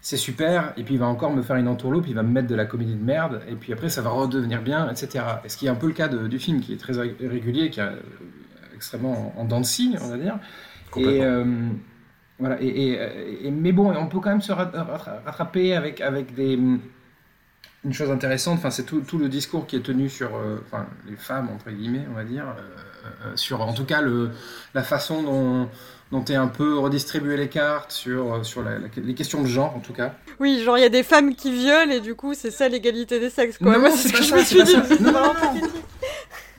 [0.01, 2.47] c'est super, et puis il va encore me faire une entourloupe, il va me mettre
[2.47, 5.23] de la comédie de merde, et puis après ça va redevenir bien, etc.
[5.45, 7.15] Et ce qui est un peu le cas de- du film, qui est très ré-
[7.21, 7.95] régulier, qui est euh,
[8.75, 10.39] extrêmement en, en dents de scie, on va dire.
[10.97, 11.45] Et, euh,
[12.39, 16.01] voilà, et, et- et- mais bon, on peut quand même se rat- rattra- rattraper avec,
[16.01, 16.53] avec des,
[17.83, 20.85] une chose intéressante, enfin, c'est tout, tout le discours qui est tenu sur euh, enfin,
[21.07, 22.45] les femmes, entre guillemets, on va dire,
[23.25, 24.31] euh, sur en tout cas le,
[24.75, 25.69] la façon dont,
[26.11, 29.47] dont est un peu redistribué les cartes, sur, euh, sur la- la- les questions de
[29.47, 30.13] genre, en tout cas.
[30.39, 33.19] Oui, genre il y a des femmes qui violent et du coup c'est ça l'égalité
[33.19, 33.57] des sexes.
[33.57, 33.73] Quoi.
[33.73, 35.03] Non, Moi, c'est ce que je me suis dit.
[35.03, 35.33] Non, non,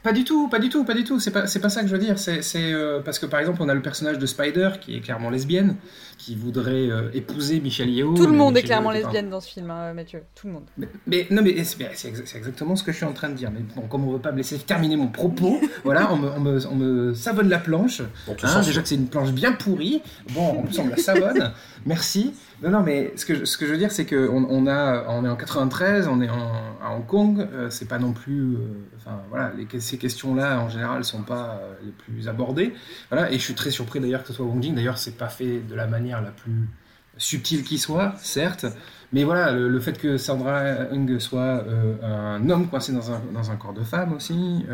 [0.02, 1.20] pas du tout, pas du tout, pas du tout.
[1.20, 2.18] C'est pas, c'est pas ça que je veux dire.
[2.18, 5.30] C'est, euh, parce que par exemple, on a le personnage de Spider qui est clairement
[5.30, 5.76] lesbienne,
[6.18, 8.14] qui voudrait euh, épouser Michelle Yeoh.
[8.14, 10.22] Tout le monde est clairement lesbienne dans ce film, hein, Mathieu.
[10.34, 10.64] Tout le monde.
[10.78, 13.28] Mais, mais- non, mais c'est, c'est exa- c'est exactement ce que je suis en train
[13.28, 13.50] de dire.
[13.52, 16.40] Mais bon, comme on veut pas me laisser terminer mon propos, voilà, on me, on
[16.40, 18.02] me, on me savonne la planche.
[18.42, 20.02] Hein, déjà que c'est une planche bien pourrie.
[20.32, 21.52] Bon, en plus on me la savonne.
[21.86, 22.34] Merci.
[22.62, 25.04] Non, non, mais ce que je, ce que je veux dire, c'est qu'on on a,
[25.08, 27.40] on est en 93, on est à Hong Kong.
[27.40, 28.58] euh, c'est pas non plus, euh,
[28.96, 32.72] enfin voilà, les, ces questions-là en général sont pas euh, les plus abordées.
[33.10, 34.74] Voilà, et je suis très surpris d'ailleurs que ce soit Wong Jing.
[34.74, 36.68] D'ailleurs, c'est pas fait de la manière la plus
[37.16, 38.66] subtile qui soit, certes.
[39.12, 41.62] Mais voilà, le, fait que Sandra Hung soit
[42.02, 44.64] un homme coincé dans un, dans un corps de femme aussi.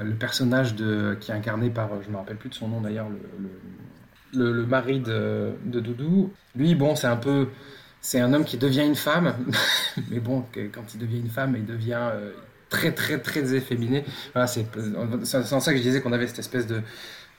[0.00, 3.10] le personnage de, qui est incarné par, je me rappelle plus de son nom d'ailleurs,
[3.10, 3.50] le, le,
[4.34, 6.32] le- mari de, Doudou.
[6.56, 7.48] Lui, bon, c'est un peu,
[8.00, 9.34] c'est un homme qui devient une femme,
[10.10, 12.32] mais bon, quand il devient une femme, il devient euh,
[12.68, 14.04] très très très efféminé.
[14.34, 14.66] Voilà, c'est
[15.52, 16.82] en ça que je disais qu'on avait cette espèce de,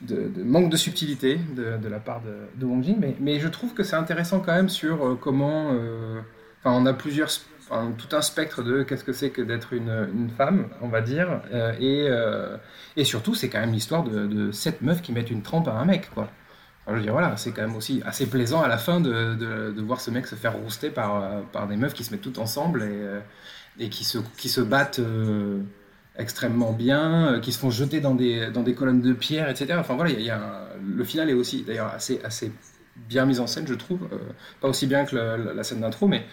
[0.02, 3.74] de, manque de subtilité de, la part de, de Wong Jing, mais, mais je trouve
[3.74, 6.20] que c'est intéressant quand même sur euh, comment, euh,
[6.64, 7.28] enfin, on a plusieurs,
[7.60, 11.00] enfin, tout un spectre de qu'est-ce que c'est que d'être une, une femme, on va
[11.02, 11.42] dire,
[11.80, 12.08] et,
[12.96, 15.84] et surtout c'est quand même l'histoire de sept meufs qui mettent une trempe à un
[15.84, 16.30] mec, quoi.
[16.96, 20.00] Je veux voilà, c'est quand même aussi assez plaisant à la fin de, de, voir
[20.00, 22.82] ce mec se faire rouster par, euh, par des meufs qui se mettent toutes ensemble
[22.82, 23.20] et, euh,
[23.78, 25.60] et qui, se, qui se battent euh,
[26.16, 29.76] extrêmement bien, qui se font jeter dans des, dans des colonnes de pierre, etc.
[29.78, 32.52] Enfin voilà, il y y a le final est aussi d'ailleurs assez, assez
[33.08, 34.08] bien mis en scène, je trouve.
[34.60, 36.24] Pas aussi bien que la, scène d'intro, mais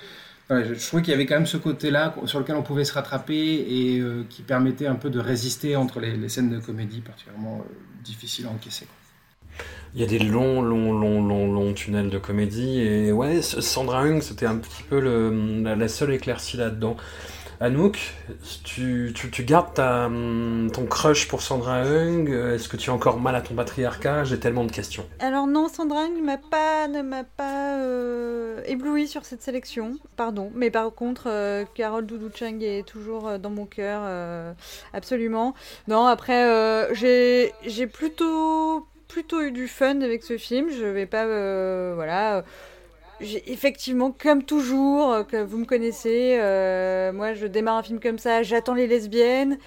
[0.49, 2.93] je, je trouvais qu'il y avait quand même ce côté-là sur lequel on pouvait se
[2.93, 7.63] rattraper et qui permettait un peu de résister entre les, les scènes de comédie particulièrement
[8.03, 8.87] difficiles à encaisser.
[9.95, 12.81] Il y a des longs, longs, longs, longs, tunnels de comédie.
[12.81, 16.97] Et ouais, Sandra Hung, c'était un petit peu la, seule éclaircie là-dedans.
[17.59, 18.13] Anouk,
[18.63, 22.29] tu, tu, gardes hum, ton crush pour Sandra Hung?
[22.29, 24.25] Est-ce que tu as encore mal à ton patriarcat?
[24.25, 25.05] J'ai tellement de questions.
[25.19, 26.03] Alors non, Sandra
[26.51, 30.51] pas, ne m'a pas euh, ébloui sur cette sélection, pardon.
[30.53, 34.01] Mais par contre, euh, Carole Doudou Chang est toujours euh, dans mon cœur,
[34.93, 35.55] absolument.
[35.87, 40.69] Non, après, j'ai plutôt, plutôt eu du fun avec ce film.
[40.69, 42.43] Je vais pas, euh, voilà.
[43.19, 47.99] J'ai effectivement, comme toujours, euh, que vous me connaissez, euh, moi je démarre un film
[47.99, 49.57] comme ça, j'attends les lesbiennes,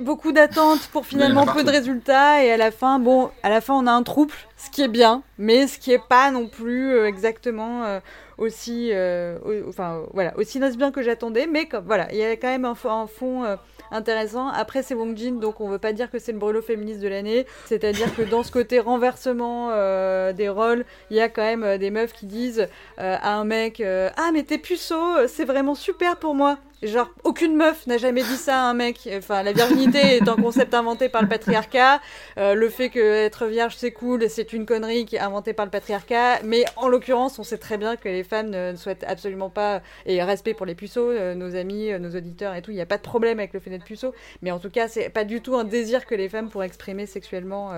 [0.00, 3.72] beaucoup d'attentes pour finalement peu de résultats, et à la fin, bon, à la fin
[3.72, 6.98] on a un trouble, ce qui est bien, mais ce qui est pas non plus
[7.06, 8.00] exactement euh,
[8.36, 12.48] aussi, au- enfin voilà, aussi bien que j'attendais, mais comme, voilà, il y a quand
[12.48, 13.56] même un, un fond
[13.90, 14.48] intéressant.
[14.48, 17.08] Après, c'est Wong Jin, donc on veut pas dire que c'est le brûlot féministe de
[17.08, 17.46] l'année.
[17.66, 21.78] C'est-à-dire que dans ce côté renversement euh, des rôles, il y a quand même euh,
[21.78, 22.68] des meufs qui disent
[22.98, 26.58] euh, à un mec Ah, mais t'es puceau, c'est vraiment super pour moi.
[26.84, 29.08] Genre, aucune meuf n'a jamais dit ça à un mec.
[29.16, 32.00] Enfin, la virginité est un concept inventé par le patriarcat.
[32.36, 35.64] Euh, le fait que être vierge c'est cool, c'est une connerie qui est inventée par
[35.64, 36.42] le patriarcat.
[36.44, 39.80] Mais en l'occurrence, on sait très bien que les femmes ne, souhaitent absolument pas.
[40.04, 42.82] Et respect pour les puceaux, euh, nos amis, euh, nos auditeurs et tout, il n'y
[42.82, 44.12] a pas de problème avec le fait d'être puceau.
[44.42, 47.06] Mais en tout cas, c'est pas du tout un désir que les femmes pourraient exprimer
[47.06, 47.72] sexuellement.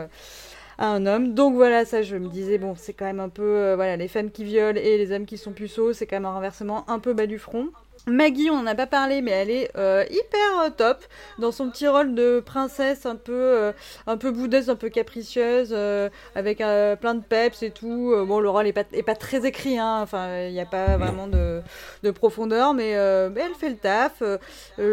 [0.78, 1.32] à un homme.
[1.32, 4.30] Donc voilà, ça je me disais, bon, c'est quand même un peu, voilà, les femmes
[4.30, 7.14] qui violent et les hommes qui sont puceaux, c'est quand même un renversement un peu
[7.14, 7.68] bas du front.
[8.08, 10.98] Maggie, on en a pas parlé, mais elle est euh, hyper euh, top
[11.40, 13.72] dans son petit rôle de princesse un peu, euh,
[14.06, 18.14] un peu boudeuse, un peu capricieuse, euh, avec plein de peps et tout.
[18.28, 19.98] Bon, le rôle est pas, est pas très écrit, hein.
[20.02, 21.60] enfin, il n'y a pas vraiment de,
[22.04, 22.92] de profondeur, mais,
[23.30, 24.22] mais elle fait le taf.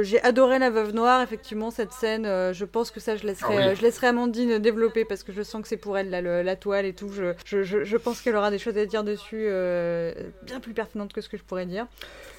[0.01, 2.23] J'ai adoré la veuve noire, effectivement, cette scène.
[2.25, 3.75] je pense que ça, je laisserai, Ah oui.
[3.75, 6.55] je laisserai Amandine développer parce que je sens que c'est pour elle là, le- la
[6.55, 7.09] toile et tout.
[7.09, 9.47] Je, je, je, je pense qu'elle aura des choses à dire dessus
[10.43, 11.85] bien plus pertinentes que ce que je pourrais dire.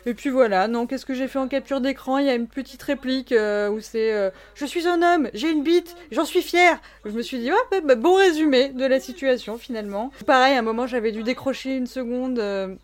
[0.06, 2.18] Et puis voilà, non, qu'est-ce que j'ai fait en capture d'écran?
[2.18, 5.50] Il y a une petite réplique euh, où c'est euh, Je suis un homme, j'ai
[5.50, 6.79] une bite, j'en suis fier.
[7.05, 10.11] Je me suis dit, ouais, bah, bah, bon résumé de la situation finalement.
[10.27, 12.38] Pareil, à un moment, j'avais dû décrocher une seconde.
[12.38, 12.74] euh,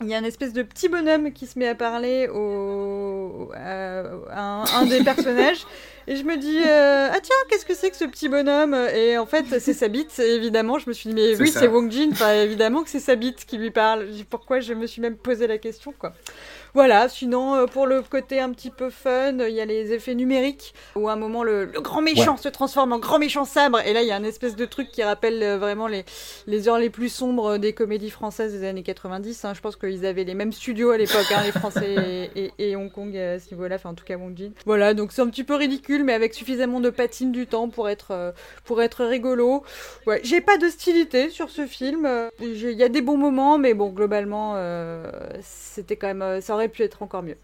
[0.00, 4.00] il y a une espèce de petit bonhomme qui se met à parler au, à,
[4.34, 5.64] un, un des personnages.
[6.08, 8.74] Et je me dis, euh, ah tiens, qu'est-ce que c'est que ce petit bonhomme?
[8.94, 10.78] Et en fait, c'est sa bite, évidemment.
[10.78, 12.10] Je me suis dit, mais oui, c'est Wong Jin.
[12.12, 14.06] Enfin, évidemment que c'est sa bite qui lui parle.
[14.28, 16.12] Pourquoi je me suis même posé la question, quoi.
[16.76, 20.14] Voilà, sinon, euh, pour le côté un petit peu fun, il y a les effets
[20.14, 23.80] numériques, où à un moment, le, le grand méchant se transforme en grand méchant sabre,
[23.80, 26.04] et là, il y a un espèce de truc qui rappelle euh, vraiment les,
[26.46, 29.44] les heures les plus sombres des comédies françaises des années 90.
[29.46, 29.54] hein.
[29.54, 32.76] Je pense qu'ils avaient les mêmes studios à l'époque, hein, les Français et, et- et
[32.76, 34.50] Hong Kong à ce niveau-là, enfin en tout cas Wong Jin.
[34.66, 37.88] Voilà, donc c'est un petit peu ridicule, mais avec suffisamment de patine du temps pour
[37.88, 38.32] être, euh,
[38.66, 39.62] pour être rigolo.
[40.06, 42.04] Ouais, j'ai pas d'hostilité sur ce film.
[42.04, 45.10] euh, Il y a des bons moments, mais bon, globalement, euh,
[45.40, 47.36] c'était quand même, euh, ça aurait pu être encore mieux.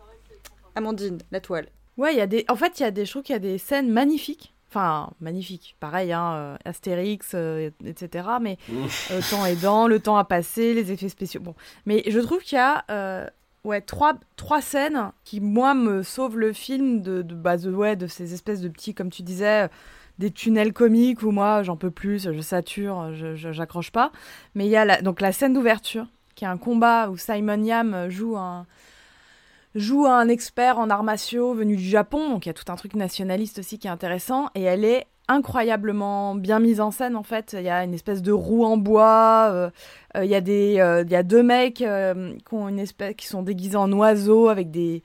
[0.75, 1.67] Amandine, la toile.
[1.99, 2.45] Ouais, il y a des.
[2.49, 3.05] En fait, il y a des.
[3.05, 4.55] Je trouve qu'il y a des scènes magnifiques.
[4.71, 5.77] Enfin, magnifiques.
[5.81, 8.29] Pareil, hein, euh, Astérix, euh, etc.
[8.41, 11.41] Mais euh, le temps aidant, le temps a passé, les effets spéciaux.
[11.43, 11.55] Bon,
[11.85, 12.85] mais je trouve qu'il y a.
[12.91, 13.27] euh,
[13.65, 17.95] Ouais, trois, trois scènes qui, moi, me sauvent le film de, de, bah, de, ouais,
[17.95, 19.69] de ces espèces de petits, comme tu disais, euh,
[20.19, 24.11] des tunnels comiques où moi, j'en peux plus, je sature, je, je- j'accroche pas.
[24.57, 27.63] Mais il y a la, donc la scène d'ouverture, qui est un combat où Simon
[27.63, 28.67] Yam joue un,
[29.75, 32.95] joue un expert en arts venu du Japon, donc il y a tout un truc
[32.95, 37.55] nationaliste aussi qui est intéressant, et elle est incroyablement bien mise en scène en fait.
[37.59, 39.71] Il y a une espèce de roue en bois, euh,
[40.17, 43.77] euh, il y a des, euh, deux mecs qui ont une espèce, qui sont déguisés
[43.77, 45.03] en oiseaux avec des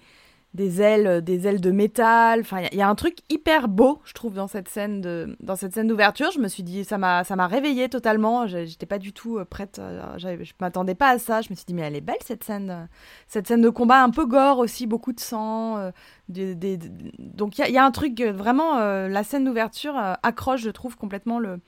[0.53, 2.39] des ailes, des ailes de métal.
[2.39, 5.55] Enfin, il y a- un truc hyper beau, je trouve, dans cette scène de, dans
[5.55, 6.31] cette scène d'ouverture.
[6.31, 8.47] Je me suis dit, ça m'a, ça m'a réveillée totalement.
[8.47, 9.77] J'étais pas du tout euh, prête.
[9.79, 11.41] euh, je m'attendais pas à ça.
[11.41, 12.85] Je me suis dit, mais elle est belle cette scène, euh,
[13.27, 15.77] cette scène de combat un peu gore aussi, beaucoup de sang.
[15.77, 15.91] euh,
[16.29, 20.69] donc il y a, un truc euh, vraiment, euh, la scène d'ouverture euh, accroche, je
[20.69, 21.59] trouve complètement le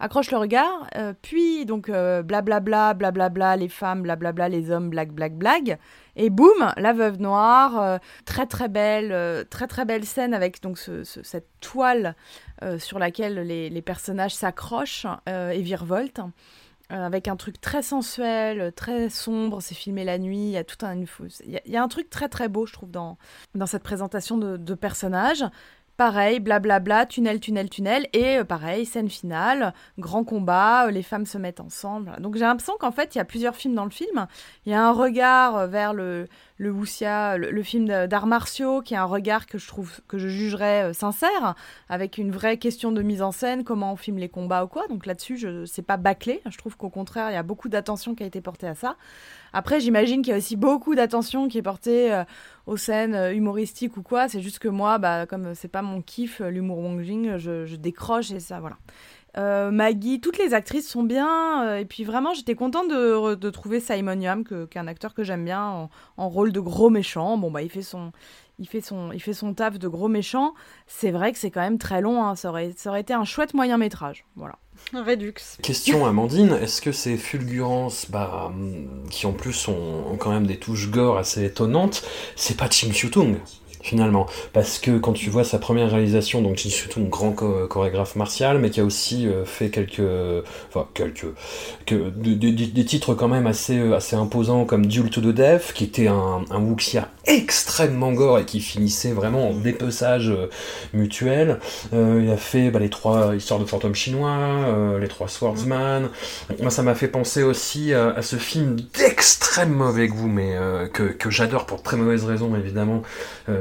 [0.00, 0.86] accroche le regard.
[0.96, 5.78] Euh, puis donc euh, blablabla, blablabla, les femmes, blablabla, les hommes, blague, blague, blague.
[6.16, 10.62] Et boum, la veuve noire, euh, très très belle, euh, très très belle scène avec
[10.62, 12.14] donc ce- ce- cette toile
[12.78, 16.20] sur laquelle les, personnages s'accrochent et virevoltent.
[16.90, 20.84] avec un truc très sensuel, très sombre, c'est filmé la nuit, il y a tout
[20.84, 20.96] un...
[20.96, 23.18] Il y, un truc très très beau, je trouve, dans,
[23.54, 25.44] dans cette présentation de, de personnages.
[25.98, 31.26] Pareil, blablabla, tunnel, tunnel, tunnel, et euh, pareil, scène finale, grand combat, euh, les femmes
[31.26, 32.12] se mettent ensemble.
[32.20, 34.28] Donc j'ai l'impression qu'en fait, il y a plusieurs films dans le film.
[34.64, 36.28] Il y a un regard euh, vers le,
[36.58, 40.18] le wuxia, le, le film d'arts martiaux, qui est un regard que je trouve, que
[40.18, 41.54] je jugerais euh, sincère,
[41.88, 44.86] avec une vraie question de mise en scène, comment on filme les combats ou quoi.
[44.88, 46.42] Donc là-dessus, je c'est pas bâclé.
[46.50, 48.96] Je trouve qu'au contraire, il y a beaucoup d'attention qui a été portée à ça.
[49.52, 52.24] Après, j'imagine qu'il y a aussi beaucoup d'attention qui est portée euh,
[52.66, 54.28] aux scènes euh, humoristiques ou quoi.
[54.28, 57.76] C'est juste que moi, bah, comme c'est pas mon kiff, l'humour Wong Jing, je, je
[57.76, 58.76] décroche et ça, voilà.
[59.36, 61.64] Euh, Maggie, toutes les actrices sont bien.
[61.66, 65.14] euh, et puis vraiment, j'étais contente de, de trouver Simon Yam, qui est un acteur
[65.14, 67.36] que j'aime bien, en, en rôle de gros méchant.
[67.36, 68.10] Bon, bah, il fait son,
[68.58, 70.54] il fait son, il fait son taf de gros méchant.
[70.86, 72.24] C'est vrai que c'est quand même très long.
[72.24, 74.24] hein, Ça, aurait, ça aurait été un chouette moyen métrage.
[74.34, 74.56] Voilà.
[74.94, 75.34] Redux.
[75.62, 78.52] Question Amandine, est-ce que ces fulgurances, bah,
[79.10, 82.02] qui en plus ont, ont quand même des touches gore assez étonnantes,
[82.36, 83.36] c'est pas Ching Chiu-tung
[83.82, 84.26] finalement.
[84.52, 88.70] Parce que quand tu vois sa première réalisation, donc surtout un grand chorégraphe martial, mais
[88.70, 90.02] qui a aussi euh, fait quelques,
[90.68, 91.26] enfin quelques,
[91.86, 95.84] que, des titres quand même assez, euh, assez imposants comme Duel to the Death, qui
[95.84, 100.48] était un, un wuxia extrêmement gore et qui finissait vraiment en dépeçage euh,
[100.92, 101.58] mutuel.
[101.92, 106.08] il a fait bah, les trois histoires de fantômes chinois, les trois Swordsman.
[106.60, 110.56] Moi, ça m'a fait penser aussi à, ce film d'extrême mauvais goût, mais
[110.92, 113.02] que, que j'adore pour très mauvaises raisons évidemment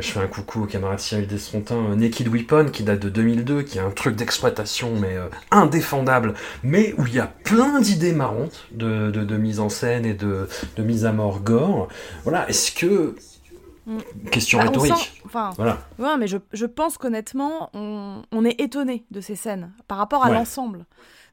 [0.08, 3.64] je fais un coucou au camarade Cyril Desfontains, euh, Naked Weapon, qui date de 2002,
[3.64, 8.14] qui est un truc d'exploitation, mais euh, indéfendable, mais où il y a plein d'idées
[8.14, 11.90] marrantes de, de, mise en scène et de, de mise à mort gore.
[12.24, 13.16] Voilà, est-ce que
[13.86, 13.98] mm.
[14.32, 15.22] Question bah, rhétorique.
[15.26, 15.80] Enfin, voilà.
[16.00, 20.26] Ouais, mais je, je pense qu'honnêtement, on, on, est étonné de ces scènes par rapport
[20.26, 20.86] à l'ensemble.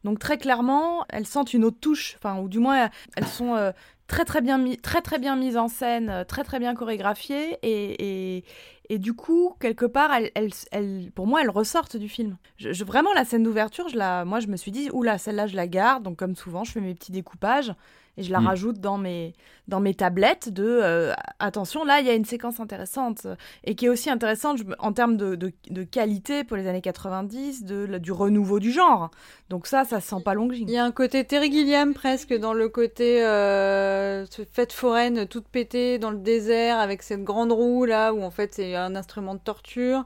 [0.02, 3.72] Donc très clairement, elles sentent une autre touche, enfin, ou du moins elles sont euh,
[4.06, 7.58] très très bien mis, très très bien mise en scène, euh, très très bien chorégraphiée
[7.62, 8.44] et, et,
[8.90, 12.36] et du coup quelque part elle, elle, elle, pour moi elles ressortent du film.
[12.56, 15.56] Je, vraiment la scène d'ouverture, je la, moi je me suis dit oula celle-là je
[15.56, 17.74] la garde donc comme souvent je fais mes petits découpages
[18.16, 18.46] et je la mm.
[18.46, 19.34] rajoute dans mes,
[19.68, 23.26] dans mes tablettes de euh, attention, là, il y a une séquence intéressante
[23.64, 25.52] et qui est aussi intéressante en termes de,
[25.90, 29.10] qualité pour les années 90, de, du renouveau du genre.
[29.50, 30.68] Donc ça, ça sent pas Longing.
[30.68, 35.48] Il y a un côté Terry Gilliam presque dans le côté euh, fête foraine toute
[35.48, 39.34] pétée dans le désert avec cette grande roue là où en fait c'est un instrument
[39.34, 40.04] de torture.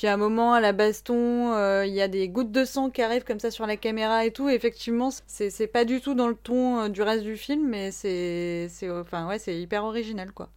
[0.00, 2.88] Puis à un moment, à la baston, euh, il y a des gouttes de sang
[2.88, 4.48] qui arrivent comme ça sur la caméra et tout.
[4.48, 8.70] effectivement, c'est pas du tout dans le ton euh, du reste du film, mais c'est
[9.00, 10.48] enfin, ouais, hyper original, quoi.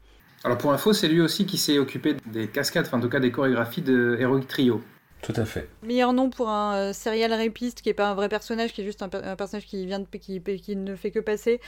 [0.44, 3.22] Alors pour info, c'est lui aussi qui s'est occupé des cascades, enfin en tout cas
[3.22, 4.82] des chorégraphies de Heroic Trio.
[5.22, 5.70] Tout à fait.
[5.84, 8.84] Meilleur nom pour un euh, serial rapiste qui est pas un vrai personnage, qui est
[8.84, 11.62] juste un, personnage qui vient de qui, qui, ne fait que passer.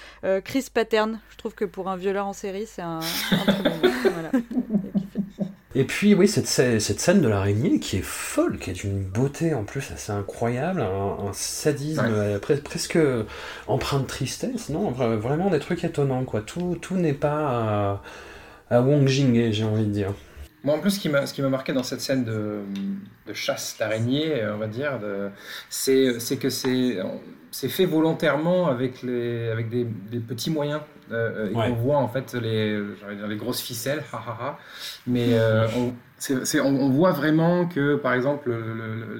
[0.43, 1.21] Chris Pattern.
[1.29, 3.93] Je trouve que pour un violeur en série, c'est un, un très bon nom.
[4.03, 4.31] Voilà.
[5.77, 9.53] Et puis, oui, cette, cette scène de l'araignée qui est folle, qui est d'une beauté
[9.53, 12.97] en plus assez incroyable, un, sadisme euh, presque
[13.67, 16.41] empreint de tristesse, non Vraiment des trucs étonnants, quoi.
[16.41, 18.01] Tout, tout n'est pas
[18.69, 20.13] à, Wong Jing, j'ai envie de dire.
[20.63, 20.99] Moi, en plus, ce
[21.33, 22.61] qui m'a marqué dans cette scène de,
[23.27, 24.97] de chasse d'araignée, on va dire,
[25.69, 26.99] c'est que c'est
[27.69, 30.81] fait volontairement avec, les, avec des, des petits moyens.
[31.11, 32.81] Euh, euh, on voit en fait les,
[33.15, 34.03] dire, les grosses ficelles,
[35.05, 35.93] mais euh, on,
[36.63, 38.51] on, voit vraiment que par exemple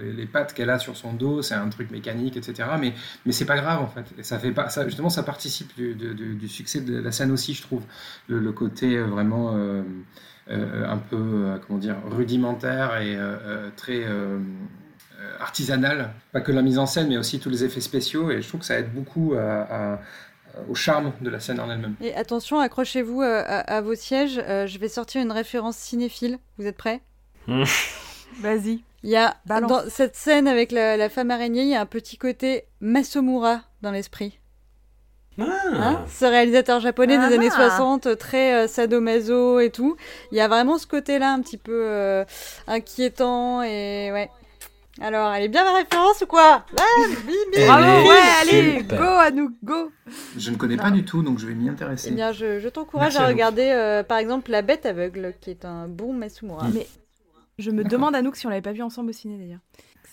[0.01, 2.69] les, pattes qu'elle a sur son dos, c'est un truc mécanique, etc.
[2.79, 2.93] Mais,
[3.25, 4.05] mais c'est pas grave en fait.
[4.17, 7.53] Et ça fait pas, ça, justement, ça participe du, du, succès de la scène aussi,
[7.53, 7.83] je trouve.
[8.27, 9.55] Le, côté vraiment
[10.49, 13.15] un peu, comment dire, rudimentaire et
[13.75, 14.03] très
[15.39, 18.32] artisanal, pas que la mise en scène, mais aussi tous les effets spéciaux.
[18.32, 19.99] Et je trouve que ça aide beaucoup à,
[20.56, 21.95] euh, au charme de la scène en elle-même.
[22.01, 24.39] Et attention, accrochez-vous euh, à, vos sièges.
[24.47, 26.39] Euh, je vais sortir une référence cinéphile.
[26.58, 27.01] Vous êtes prêts?
[27.47, 28.84] Vas-y.
[29.04, 32.17] Il y a dans cette scène avec la, femme araignée, il y a un petit
[32.17, 34.39] côté Masomura dans l'esprit.
[35.39, 35.43] Ah.
[35.73, 36.06] Hein?
[36.10, 39.95] Ce réalisateur japonais des années 60, très sadomaso et tout.
[40.32, 42.25] Il y a vraiment ce côté-là un petit peu
[42.65, 44.32] inquiétant et ouais.
[45.01, 49.91] Alors, elle est bien ma référence ou quoi Bravo, ouais, allez, go à nous, go
[50.38, 52.10] Je ne connais pas du tout, donc je vais m'y intéresser.
[52.12, 55.88] Eh bien, je, t'encourage à, regarder, euh, par exemple, La Bête aveugle, qui est un
[55.89, 56.67] bon Masumura.
[56.73, 56.88] Mais
[57.60, 59.60] je me demande, Anouk, si on l'avait pas vu ensemble au ciné, d'ailleurs.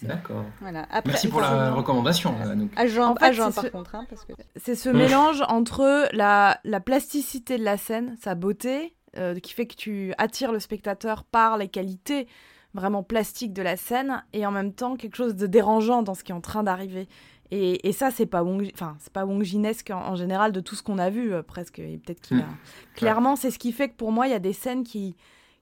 [0.03, 0.45] D'accord.
[0.61, 0.89] Voilà.
[1.07, 2.73] Merci pour la recommandation, Anouk.
[2.75, 3.95] Agent, agent par contre.
[3.95, 4.33] Hein, parce que...
[4.57, 9.67] C'est ce mélange entre la, la plasticité de la scène, sa beauté, euh, qui fait
[9.67, 12.27] que tu attires le spectateur par les qualités
[12.75, 16.25] vraiment plastique de la scène et en même temps quelque chose de dérangeant dans ce
[16.25, 17.09] qui est en train d'arriver.
[17.51, 20.75] Et, et, ça, c'est pas Wong, enfin, c'est pas Wongjinesque en, en, général de tout
[20.75, 21.81] ce qu'on a vu, euh, presque.
[21.81, 22.45] Et peut-être qu'il a.
[22.45, 22.57] Hmm.
[22.95, 25.17] Clairement, c'est ce qui fait que pour moi, il y a des scènes qui,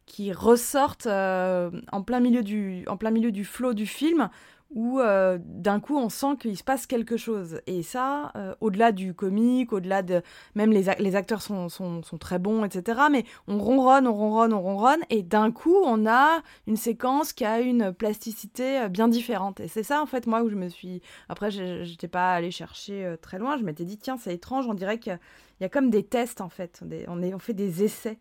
[0.06, 4.30] qui ressortent euh, en, plein milieu du, en plein milieu du flot du film,
[4.70, 7.60] où euh, d'un coup on sent qu'il se passe quelque chose.
[7.66, 10.22] Et ça, euh, au-delà du comique, au-delà de...
[10.54, 13.00] Même les, les acteurs sont, sont, sont, très bons, etc.
[13.10, 17.44] Mais on ronronne, on ronronne, on ronronne, et d'un coup on a une séquence qui
[17.44, 19.60] a une plasticité euh, bien différente.
[19.60, 21.02] Et c'est ça en fait moi où je me suis...
[21.28, 24.98] Après j'étais pas allée chercher très loin, je m'étais dit tiens c'est étrange, on dirait
[24.98, 25.18] qu'il
[25.60, 28.18] y, a comme des tests en fait, on, est, on fait des essais.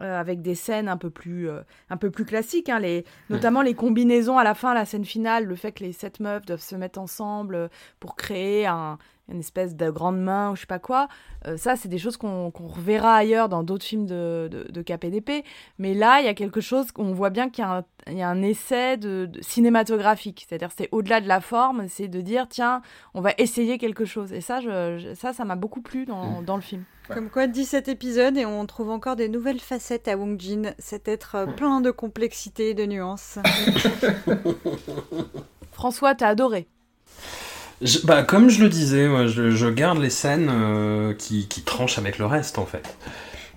[0.00, 3.62] Euh, avec des scènes un peu plus, euh, un peu plus classiques, hein, les, notamment
[3.62, 6.62] les combinaisons à la fin, la scène finale, le fait que les sept meufs doivent
[6.62, 8.98] se mettre ensemble euh, pour créer un,
[9.30, 11.08] une espèce de grande main ou je sais pas quoi.
[11.56, 15.44] ça, c'est des choses qu'on reverra ailleurs dans d'autres films de, de, KPDP.
[15.78, 17.64] Mais là, il y a quelque chose qu'on voit bien qu'il
[18.08, 20.46] y, y, a un essai de, cinématographique.
[20.48, 22.82] C'est-à-dire, c'est au-delà de la forme, c'est de dire, tiens,
[23.14, 24.32] on va essayer quelque chose.
[24.32, 26.84] Et ça, je, ça, ça m'a beaucoup plu dans, dans le film.
[27.08, 31.08] Comme quoi, 17 épisodes et on trouve encore des nouvelles facettes à Wong Jin, cet
[31.08, 33.38] être euh, plein de complexité et de nuances.
[35.72, 36.68] François, t'as adoré.
[37.80, 41.98] Je- bah, comme je le disais, je, je garde les scènes euh, qui, qui tranchent
[41.98, 42.96] avec le reste en fait.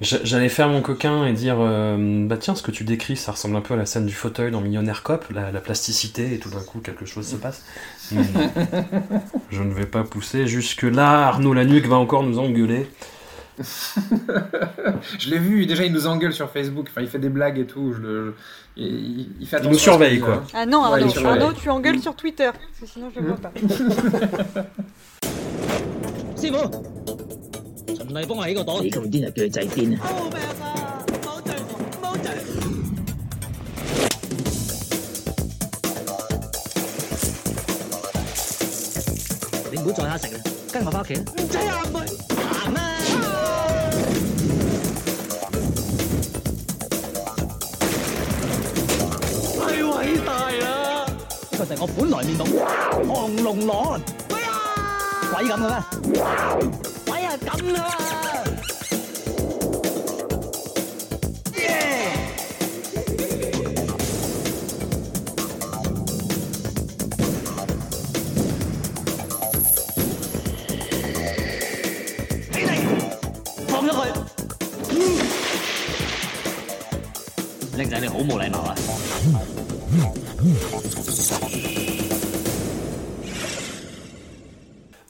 [0.01, 3.55] J'allais faire mon coquin et dire euh, bah tiens ce que tu décris ça ressemble
[3.55, 6.49] un peu à la scène du fauteuil dans Millionnaire Cop la, la plasticité et tout
[6.49, 7.63] d'un coup quelque chose se passe.
[8.11, 8.51] Mais non.
[9.51, 11.27] je ne vais pas pousser jusque là.
[11.27, 12.87] Arnaud Lanuc va encore nous engueuler
[15.18, 17.64] Je l'ai vu, déjà il nous engueule sur Facebook, enfin il fait des blagues et
[17.66, 18.34] tout, je le-
[18.76, 20.34] je- il, il fait Il nous attention à ce surveille, qu'il dit, quoi.
[20.34, 20.42] hein.
[20.52, 21.32] Ah non, Ouais, Arnaud, il surveille.
[21.42, 23.50] Arnaud, tu engueules sur Twitter, parce que sinon je le vois pas.
[26.36, 26.58] 师傅，
[27.96, 28.82] 循例帮我起个朵。
[28.82, 30.00] 你咁癫就叫佢仔癫啊！
[39.72, 40.40] 你唔好再虾食啦，
[40.72, 41.22] 跟我翻屋企啦。
[41.36, 42.14] 唔使啊，唔去
[42.62, 42.99] 行啦。
[51.79, 52.43] 我本来面到
[53.07, 53.97] 红龙罗
[54.27, 54.51] 鬼啊
[55.33, 55.75] 鬼咁嘅咩？
[57.05, 57.81] 鬼啊咁啊
[61.55, 61.61] 耶
[72.51, 72.69] 起嚟
[73.67, 73.97] 放咗佢。
[74.89, 74.93] 嗯。
[77.77, 78.60] 靓仔你好冇礼貌。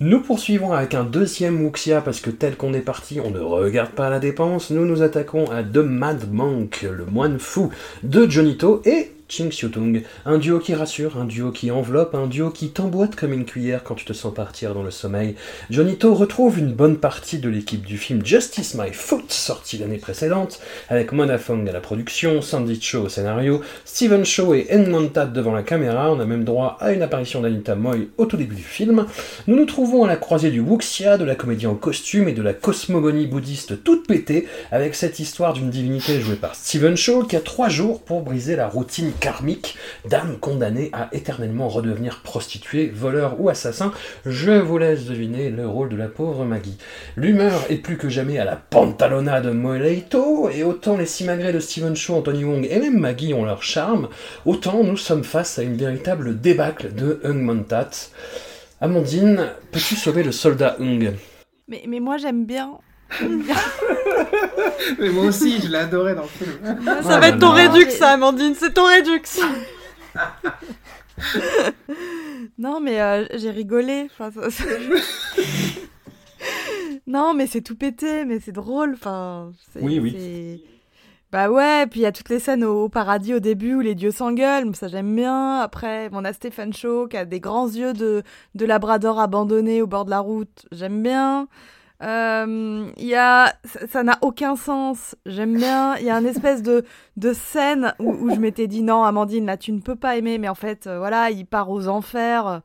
[0.04, 3.92] Nous poursuivons avec un deuxième Wuxia parce que tel qu'on est parti, on ne regarde
[3.92, 4.72] pas la dépense.
[4.72, 7.70] Nous nous attaquons à The Mad Monk, le moine fou
[8.02, 10.02] de Jonito et Ching Xiutung.
[10.26, 13.82] Un duo qui rassure, un duo qui enveloppe, un duo qui t'emboîte comme une cuillère
[13.82, 15.36] quand tu te sens partir dans le sommeil.
[15.70, 20.60] Jonito retrouve une bonne partie de l'équipe du film Justice My Foot, sorti l'année précédente,
[20.90, 25.54] avec Mona Fong à la production, Sandy Cho au scénario, Steven Shaw et Enmontat devant
[25.54, 26.12] la caméra.
[26.12, 29.06] On a même droit à une apparition d'Anita Moy au tout début du film.
[29.48, 32.42] Nous nous trouvons à la croisée du Wuxia, de la comédie en costume et de
[32.42, 37.38] la cosmogonie bouddhiste toute pétée, avec cette histoire d'une divinité jouée par Steven Shaw qui
[37.38, 39.78] a trois jours pour briser la routine karmique
[40.10, 43.94] d'âme condamnée à éternellement redevenir prostituée, voleur ou assassin.
[44.26, 46.78] Je vous laisse deviner le rôle de la pauvre Maggie.
[47.16, 51.60] L'humeur est plus que jamais à la pantalona de Moleito, et autant les simagrées de
[51.60, 54.10] Steven Shaw, Anthony Wong et même Maggie ont leur charme,
[54.46, 57.92] autant nous sommes face à une véritable débâcle de Hung Montat.
[58.82, 61.14] Amandine, peux-tu sauver le soldat Hung?
[61.68, 62.80] Mais, mais moi, j'aime bien.
[65.00, 66.52] Mais moi aussi, je l'ai adoré dans le film.
[67.04, 69.22] Ça Ah va être ton rédux, ça, Amandine, c'est ton rédux.
[72.58, 74.08] Non, mais euh, j'ai rigolé.
[74.12, 74.64] Enfin, ça- ça-
[77.08, 78.94] non, mais c'est tout pété, mais c'est drôle.
[78.94, 80.16] Enfin, c'est- Oui, oui.
[80.18, 80.60] c'est-
[81.32, 83.80] Bah ouais, puis il y a toutes les scènes au, au paradis au début où
[83.80, 85.60] les dieux s'engueulent, ça j'aime bien.
[85.60, 88.22] Après, on a Stéphane Shaw qui a des grands yeux de,
[88.56, 91.48] de labrador abandonné au bord de la route, j'aime bien.
[92.02, 93.54] Euh, Il y a,
[93.90, 95.96] ça n'a aucun sens, j'aime bien.
[95.98, 96.84] Il y a une espèce de,
[97.18, 100.50] de scène où, je m'étais dit non, Amandine, là tu ne peux pas aimer, mais
[100.50, 102.62] en fait, euh, voilà, il part aux enfers.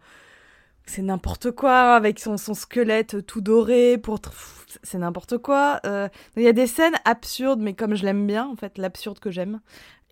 [0.87, 4.21] C'est n'importe quoi avec son, son squelette tout doré pour.
[4.83, 5.81] C'est n'importe quoi.
[5.85, 9.19] Euh, il y a des scènes absurdes, mais comme je l'aime bien, en fait, l'absurde
[9.19, 9.61] que j'aime.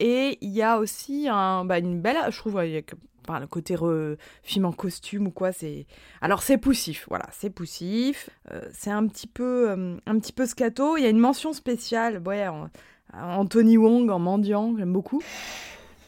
[0.00, 2.82] Et il y a aussi un, bah, une belle, je trouve, y a
[3.26, 5.86] enfin, le côté re- film en costume ou quoi, c'est.
[6.20, 8.30] Alors c'est poussif, voilà, c'est poussif.
[8.52, 10.96] Euh, c'est un petit peu, euh, un petit peu scato.
[10.96, 12.68] Il y a une mention spéciale, ouais, en-
[13.16, 15.22] Anthony Wong en mendiant, j'aime beaucoup.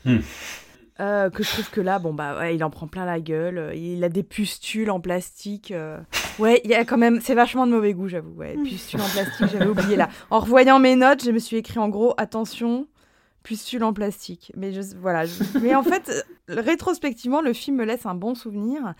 [0.04, 0.18] Hmm.
[0.98, 3.72] Euh, que je trouve que là, bon bah ouais, il en prend plein la gueule.
[3.76, 5.70] Il a des pustules en plastique.
[5.70, 5.98] euh.
[6.38, 8.32] Ouais, il y a quand même, c'est vachement de mauvais goût, j'avoue.
[8.32, 10.08] Ouais, pustules en plastique, j'avais oublié là.
[10.30, 12.86] En revoyant mes notes, je me suis écrit en gros, attention,
[13.46, 14.50] pustules en plastique.
[14.56, 15.24] Mais je, voilà.
[15.24, 16.20] je- Mais en fait, euh,
[16.60, 18.94] rétrospectivement, le film me laisse un bon souvenir.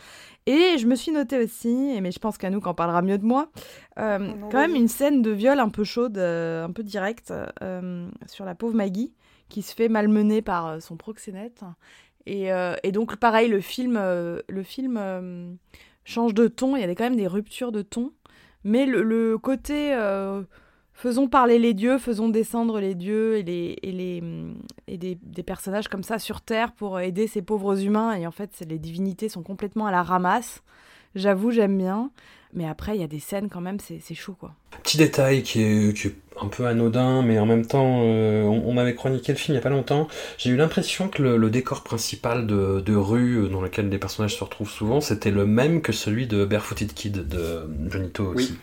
[0.46, 3.50] Et je me suis noté aussi, mais je pense qu'Anouk en parlera mieux de moi,
[3.98, 7.34] euh, non, quand même une scène de viol un peu chaude, euh, un peu directe,
[7.62, 9.12] euh, sur la pauvre Maggie
[9.48, 11.62] qui se fait malmener par son proxénète.
[12.26, 12.48] Et,
[12.82, 15.58] et donc, pareil, le film, le film
[16.04, 16.76] change de ton.
[16.76, 18.12] Il y a quand même des ruptures de ton.
[18.64, 19.92] Mais le, le côté
[20.96, 24.22] faisons parler les dieux, faisons descendre les dieux et, les, et, les,
[24.88, 28.14] et des, des personnages comme ça sur Terre pour aider ces pauvres humains.
[28.14, 30.62] Et en fait, les divinités sont complètement à la ramasse.
[31.14, 32.10] J'avoue, j'aime bien.
[32.54, 34.54] Mais après, il y a des scènes quand même, c'est c'est chaud, quoi.
[34.82, 38.68] Petit détail qui est, qui est un peu anodin, mais en même temps, euh, on,
[38.68, 40.08] on m'avait chroniqué le film il n'y a pas longtemps.
[40.38, 43.98] J'ai eu l'impression que le, le décor principal de, de rue euh, dans lequel des
[43.98, 48.56] personnages se retrouvent souvent, c'était le même que celui de Barefooted Kid de Jonito aussi.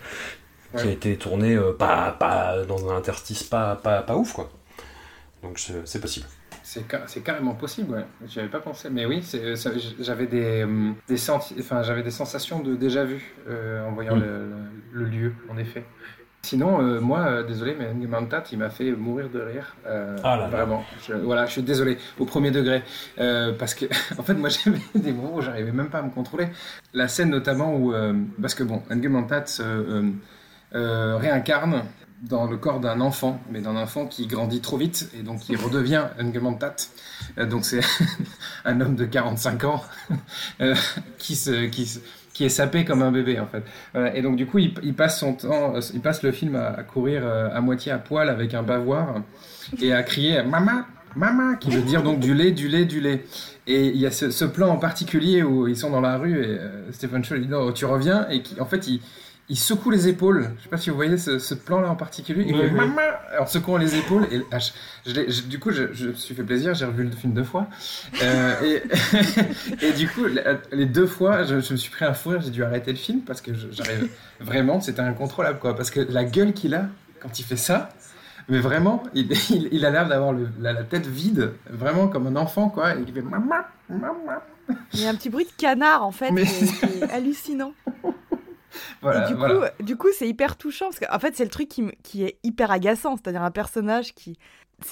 [0.77, 4.49] Qui a été tourné euh, pas, pas dans un interstice pas, pas, pas ouf, quoi.
[5.41, 6.25] Donc c'est possible.
[6.65, 8.05] C'est ca- c'est carrément possible, ouais.
[8.25, 8.89] J'y avais pas pensé.
[8.89, 9.21] Mais oui,
[9.99, 14.15] j'avais des, hum, des, senti- enfin, j'avais des sensations de déjà vu euh, en voyant
[14.15, 14.19] Mm.
[14.21, 15.83] le, le- le lieu, en effet.
[16.45, 19.75] Sinon, euh, moi, euh, désolé, mais Mantat, il m'a fait mourir de rire.
[19.85, 20.47] euh, Ah là là.
[20.49, 20.83] vraiment.
[21.07, 22.83] Je, voilà, je suis désolé, au premier degré.
[23.19, 23.85] Euh, parce que,
[24.17, 26.47] en fait, moi, j'avais des moments où j'arrivais même pas à me contrôler.
[26.93, 27.93] La scène, notamment, où.
[27.93, 29.63] euh, parce que, bon, Mantat se
[30.75, 31.83] euh, euh, réincarne
[32.21, 35.57] dans le corps d'un enfant, mais d'un enfant qui grandit trop vite et donc il
[35.57, 36.05] redevient
[36.41, 36.75] Mantat.
[37.37, 37.81] Euh, donc c'est
[38.65, 39.83] un homme de 45 ans
[40.61, 40.75] euh,
[41.17, 41.35] qui,
[41.71, 41.99] qui,
[42.33, 43.63] qui est sapé comme un bébé en fait.
[43.93, 44.15] Voilà.
[44.15, 47.21] Et donc du coup il, passe son temps, euh, il passe le film à, courir
[47.23, 49.21] euh, à moitié à poil avec un bavoir
[49.81, 50.83] et à crier maman,
[51.15, 53.23] maman, qui veut dire donc du lait, du lait, du lait.
[53.67, 56.59] Et il y a ce, plan en particulier où ils sont dans la rue et
[56.59, 58.99] euh, Stephen Chow dit non tu reviens et qui, en fait il
[59.49, 60.51] il secoue les épaules.
[60.57, 62.45] Je sais pas si vous voyez ce, ce plan-là en particulier.
[62.47, 62.73] Il Oui, fait oui.
[62.73, 63.01] maman
[63.39, 64.25] en secouant les épaules.
[64.31, 64.71] Et ah, je-
[65.05, 66.73] je l'ai- je- du coup, je, je me suis fait plaisir.
[66.73, 67.67] J'ai revu le film deux fois.
[68.21, 68.83] Euh, et,
[69.85, 70.25] et du coup,
[70.71, 72.41] les deux fois, je, je me suis pris un fou rire.
[72.41, 75.75] J'ai dû arrêter le film parce que j'arrive vraiment, c'était incontrôlable quoi.
[75.75, 76.85] Parce que la gueule qu'il a
[77.19, 77.89] quand il fait ça.
[78.49, 82.35] Mais vraiment, il, il, il a l'air d'avoir la, la tête vide, vraiment comme un
[82.35, 82.93] enfant, quoi.
[82.93, 83.55] Et il fait maman,
[83.89, 84.13] maman.
[84.93, 87.71] Il y a un petit bruit de canard en fait, Mais- qui est hallucinant.
[89.01, 89.69] Voilà, du voilà.
[89.69, 92.37] coup, du coup, c'est hyper touchant parce qu'en fait, c'est le truc qui, qui est
[92.43, 94.37] hyper agaçant, c'est-à-dire un personnage qui,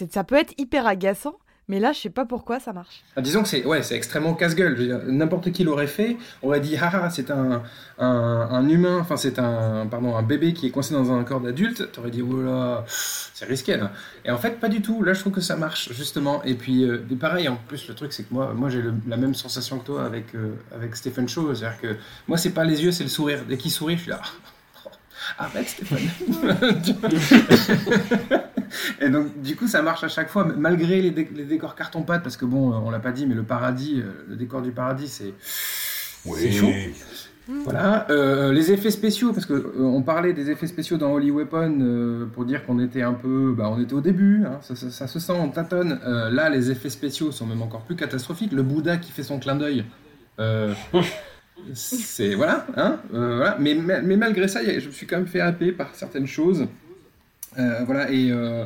[0.09, 1.35] ça peut être hyper agaçant,
[1.71, 3.01] mais là, je sais pas pourquoi ça marche.
[3.15, 5.05] Ah, disons que c'est ouais, extrêmement casse-gueule.
[5.07, 7.63] N'importe qui l'aurait fait, aurait dit haha, c'est un,
[7.97, 11.89] un, humain, enfin c'est un pardon un bébé qui est coincé dans un corps d'adulte.
[11.93, 13.93] T'aurais dit oh là, c'est risqué là.
[14.25, 15.01] Et en fait pas du tout.
[15.01, 16.43] Là je trouve que ça marche justement.
[16.43, 19.33] Et puis euh, pareil en plus le truc c'est que moi moi j'ai la même
[19.33, 21.95] sensation que toi avec euh, avec Stephen Chow, c'est-à-dire que
[22.27, 23.45] moi c'est pas les yeux c'est le sourire.
[23.47, 24.19] Dès qu'il sourit je suis là.
[25.37, 25.99] Arrête Stéphane.
[29.01, 32.23] Et donc, du coup, ça marche à chaque fois, malgré les, dé- les décors carton-pâte,
[32.23, 34.71] parce que bon, euh, on l'a pas dit, mais le paradis, euh, le décor du
[34.71, 35.33] paradis, c'est.
[36.35, 36.67] C'est chaud.
[37.65, 38.05] Voilà.
[38.11, 41.79] Euh, les effets spéciaux, parce que euh, on parlait des effets spéciaux dans Holy Weapon
[41.81, 43.53] euh, pour dire qu'on était un peu.
[43.57, 45.99] Bah, on était au début, hein, ça, ça- ça se sent, on tâtonne.
[46.05, 48.53] Euh, là, les effets spéciaux sont même encore plus catastrophiques.
[48.53, 49.83] Le Bouddha qui fait son clin d'œil.
[51.73, 53.57] c'est voilà, hein, euh, voilà.
[53.59, 56.67] Mais, mais, malgré ça, je me suis quand même fait happer par certaines choses.
[57.59, 58.65] Euh, voilà, et, euh,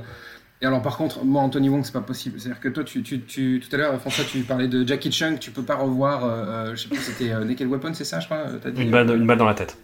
[0.62, 2.40] et alors par contre, moi, Anthony Wong, c'est pas possible.
[2.40, 5.40] C'est-à-dire que toi, tu, tu, tu- tout à l'heure, François, tu parlais de Jackie Chung,
[5.40, 8.72] tu peux pas revoir, je sais plus, c'était Naked Weapon, c'est ça, je crois t'as
[8.72, 8.84] dit?
[8.84, 9.78] Une balle dans la tête.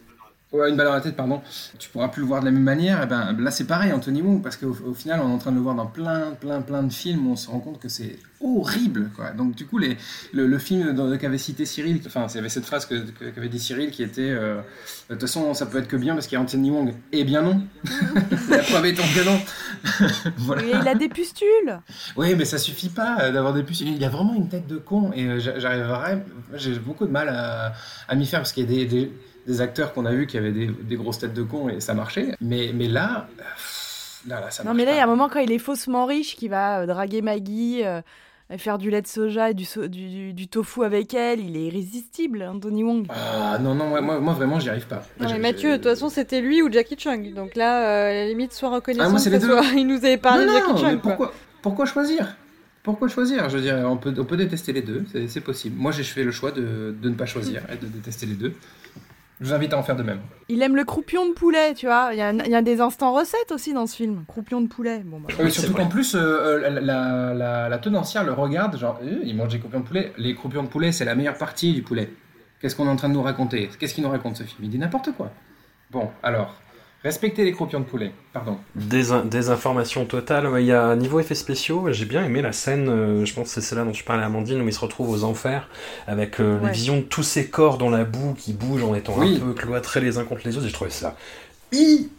[0.53, 1.41] Ouais, une balle dans la tête, pardon.
[1.79, 3.01] Tu pourras plus le voir de la même manière.
[3.01, 5.51] Et ben, là, c'est pareil, Anthony Wong, parce qu'au au final, on est en train
[5.51, 7.87] de le voir dans plein, plein, plein de films où on se rend compte que
[7.87, 9.31] c'est horrible, quoi.
[9.31, 9.95] Donc, du coup, les,
[10.33, 13.47] le, le film qu'avait cité Cyril, enfin, il y avait cette phrase que- que- qu'avait
[13.47, 14.57] dit Cyril qui était euh,
[15.09, 16.93] De toute façon, ça peut être que bien parce qu'il y a Anthony Wong.
[17.13, 17.61] Eh bien, non.
[18.49, 19.39] la preuve étant que non.
[20.37, 20.63] voilà.
[20.63, 21.79] Et il a des pustules.
[22.17, 23.81] Oui, mais ça suffit pas euh, d'avoir des puces.
[23.81, 26.21] Il a vraiment une tête de con et euh, j'a- j'arrive vraiment.
[26.55, 27.73] J'ai beaucoup de mal à,
[28.09, 29.11] à m'y faire parce qu'il y a des, des,
[29.47, 31.93] des acteurs qu'on a vus qui avaient des, des grosses têtes de con et ça
[31.93, 32.35] marchait.
[32.41, 33.27] Mais, mais là,
[34.27, 36.05] là, là, ça Non, mais là, il y a un moment quand il est faussement
[36.05, 38.01] riche, qui va euh, draguer Maggie, euh,
[38.53, 41.39] et faire du lait de soja et du, so- du, du- du tofu avec elle,
[41.39, 43.07] il est irrésistible, Anthony Wong.
[43.09, 45.03] Ah non, non, moi, moi, vraiment, j'y arrive pas.
[45.19, 47.33] Non, J'ai- mais Mathieu, de toute façon, c'était lui ou Jackie Chung.
[47.33, 49.47] Donc là, euh, à la limite, soit reconnaissant Ah, moi, c'est que les deux.
[49.47, 50.97] soit- il nous avait parlé non, de Jackie non, quoi.
[51.01, 52.35] pourquoi, pourquoi choisir?
[52.83, 53.47] Pourquoi choisir?
[53.49, 55.79] Je veux dire, on peut, on peut détester les deux, c'est c'est possible.
[55.79, 58.53] Moi, j'ai fait le choix de, de ne pas choisir et de détester les deux.
[59.41, 60.19] Je vous invite à en faire de même.
[60.49, 62.09] Il aime le croupion de poulet, tu vois.
[62.13, 64.23] Il y, a, il y a des instants recettes aussi dans ce film.
[64.27, 64.99] Croupion de poulet.
[65.03, 65.33] Bon, bah.
[65.39, 69.19] Oui, surtout qu'en plus, euh, euh, la, la, la, la tenancière le regarde, genre, Euh,
[69.23, 70.13] il mange des croupions de poulet.
[70.17, 72.13] Les croupions de poulet, c'est la meilleure partie du poulet.
[72.61, 73.67] Qu'est-ce qu'on est en train de nous raconter?
[73.79, 74.59] Qu'est-ce qu'il nous raconte ce film?
[74.61, 75.31] Il dit n'importe quoi.
[75.89, 76.60] Bon, alors,
[77.03, 78.11] respectez les croupions de poulet.
[78.33, 78.57] Pardon.
[78.77, 80.47] Désin- désinformation totale.
[80.47, 83.47] Ouais, Il y a niveau effets spéciaux, j'ai bien aimé la scène, euh, je pense
[83.47, 85.67] que c'est celle-là dont tu parlais Amandine, où il se retrouve aux enfers,
[86.07, 89.15] avec euh, les visions de tous ces corps dans la boue qui bougent en étant
[89.17, 89.37] Oui.
[89.41, 90.67] un peu cloîtrés les uns contre les autres.
[90.67, 91.15] J'ai trouvé ça
[91.71, 92.09] hyper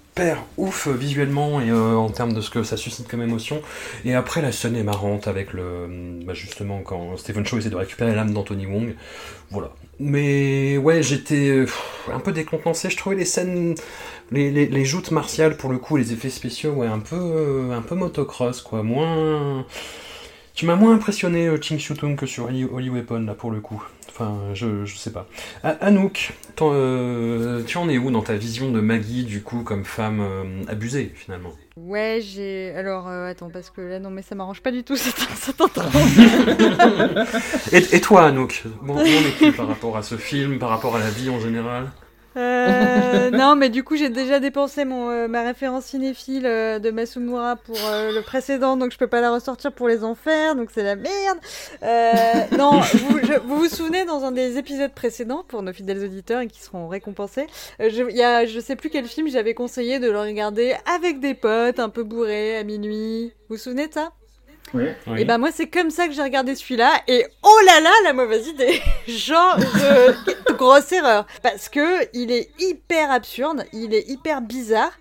[0.56, 3.62] ouf euh, visuellement et euh, en termes de ce que ça suscite comme émotion.
[4.04, 6.20] Et après, la scène est marrante avec le.
[6.24, 8.94] bah, justement, quand Stephen Chow essaie de récupérer l'âme d'Anthony Wong.
[9.50, 9.72] Voilà.
[9.98, 11.64] Mais ouais, j'étais
[12.12, 12.90] un peu décontenancé.
[12.90, 13.74] Je trouvais les scènes,
[14.32, 18.62] les, joutes martiales pour le coup, les effets spéciaux, un peu, euh, un peu motocross,
[18.62, 18.82] quoi.
[18.82, 19.66] Moins.
[20.54, 23.82] Tu m'as moins impressionné, euh, Ching Shutung, que sur Holy Weapon, là, pour le coup.
[24.22, 25.26] Enfin, je, je sais pas.
[25.64, 29.84] A- Anouk, euh, tu en es où dans ta vision de Maggie, du coup, comme
[29.84, 31.52] femme euh, abusée, finalement?
[31.76, 32.72] Ouais, j'ai.
[32.76, 35.60] Alors, euh, attends, parce que là, non, mais ça m'arrange pas du tout cette, cette
[37.72, 38.64] et, et toi, Anouk?
[38.82, 41.40] Bon, où en es-tu par rapport à ce film, par rapport à la vie en
[41.40, 41.90] général?
[42.36, 46.90] Euh, non, mais du coup, j'ai déjà dépensé mon, euh, ma référence cinéphile euh, de
[46.90, 50.70] Masumura pour euh, le précédent, donc je peux pas la ressortir pour les enfers, donc
[50.72, 51.38] c'est la merde.
[51.82, 52.12] Euh,
[52.56, 56.40] non, vous, je- vous vous souvenez dans un des épisodes précédents, pour nos fidèles auditeurs
[56.40, 57.46] et qui seront récompensés,
[57.80, 60.74] euh, je, il y a, je sais plus quel film, j'avais conseillé de le regarder
[60.96, 63.32] avec des potes, un peu bourrés, à minuit.
[63.48, 64.12] Vous vous souvenez de ça?
[64.74, 64.84] Oui.
[65.18, 68.12] et ben moi c'est comme ça que j'ai regardé celui-là et oh là là la
[68.12, 70.52] mauvaise idée genre je...
[70.54, 74.92] grosse erreur parce que il est hyper absurde il est hyper bizarre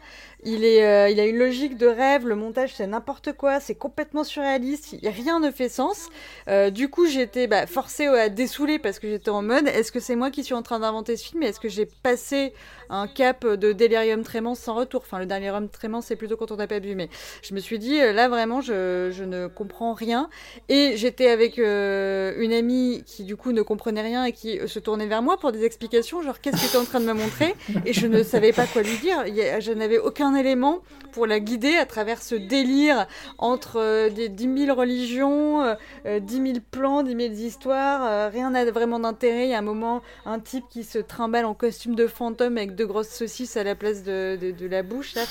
[0.44, 3.76] il, est, euh, il a une logique de rêve, le montage c'est n'importe quoi, c'est
[3.76, 6.10] complètement surréaliste, rien ne fait sens.
[6.48, 10.00] Euh, du coup j'étais bah, forcée à dessouler parce que j'étais en mode est-ce que
[10.00, 12.54] c'est moi qui suis en train d'inventer ce film et est-ce que j'ai passé
[12.92, 15.02] un cap de délirium trémens sans retour.
[15.04, 17.10] Enfin le délirium trémens c'est plutôt quand on n'a pas bu mais
[17.42, 20.30] je me suis dit euh, là vraiment je, ne comprends rien.
[20.70, 24.68] Et j'étais avec euh, une amie qui du coup ne comprenait rien et qui euh,
[24.68, 27.14] se tournait vers moi pour des explications genre qu'est-ce que tu en train de me
[27.14, 27.56] montrer?
[27.86, 29.24] Et je ne savais pas quoi lui dire.
[29.60, 30.82] Je n'avais aucun élément
[31.12, 35.76] pour la guider à travers ce délire entre des 10 000 religions, euh,
[36.06, 39.46] euh, 10 000 plans, 10 000 histoires, rien n'a vraiment d'intérêt.
[39.46, 42.76] Il y a un moment, un type qui se trimballe en costume de fantôme avec
[42.76, 45.16] deux grosses saucisses à la place de, de, de la bouche.
[45.16, 45.24] Là,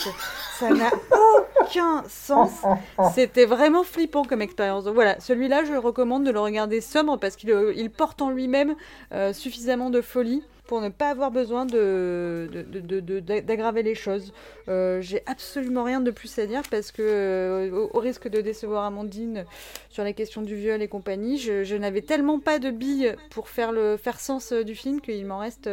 [0.58, 0.90] ça n'a
[1.60, 2.50] aucun sens.
[3.14, 4.84] C'était vraiment flippant comme expérience.
[4.86, 8.74] Voilà, celui-là, je recommande de le regarder sobre parce qu'il euh, porte en lui-même
[9.12, 13.82] euh, suffisamment de folie pour ne pas avoir besoin de, de- de- de- de- d'aggraver
[13.82, 14.32] les choses.
[14.68, 19.46] Euh, J'ai absolument rien de plus à dire parce que, au, risque de décevoir Amandine
[19.88, 23.48] sur la question du viol et compagnie, je, je n'avais tellement pas de billes pour
[23.48, 25.68] faire, le, faire sens du film qu'il m'en reste,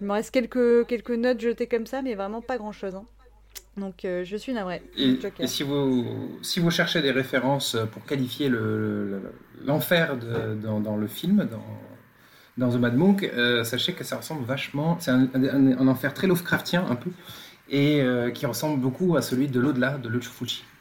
[0.00, 2.94] il m'en reste quelques, quelques notes jetées comme ça, mais vraiment pas grand-chose.
[2.94, 3.04] hein.
[3.76, 4.82] Donc euh, je suis navrée.
[4.98, 6.06] Et, si, vous,
[6.42, 9.22] si vous cherchez des références pour qualifier le- le-
[9.64, 11.64] l'enfer de- dans, dans le film, dans,
[12.58, 14.98] dans The Mad Monk, euh, sachez que ça ressemble vachement.
[15.00, 17.10] C'est un, un- un enfer très Lovecraftien, un peu,
[17.70, 20.64] et euh, qui ressemble beaucoup à celui de l'au-delà de Luchufuchi.
[20.64, 20.71] Voilà.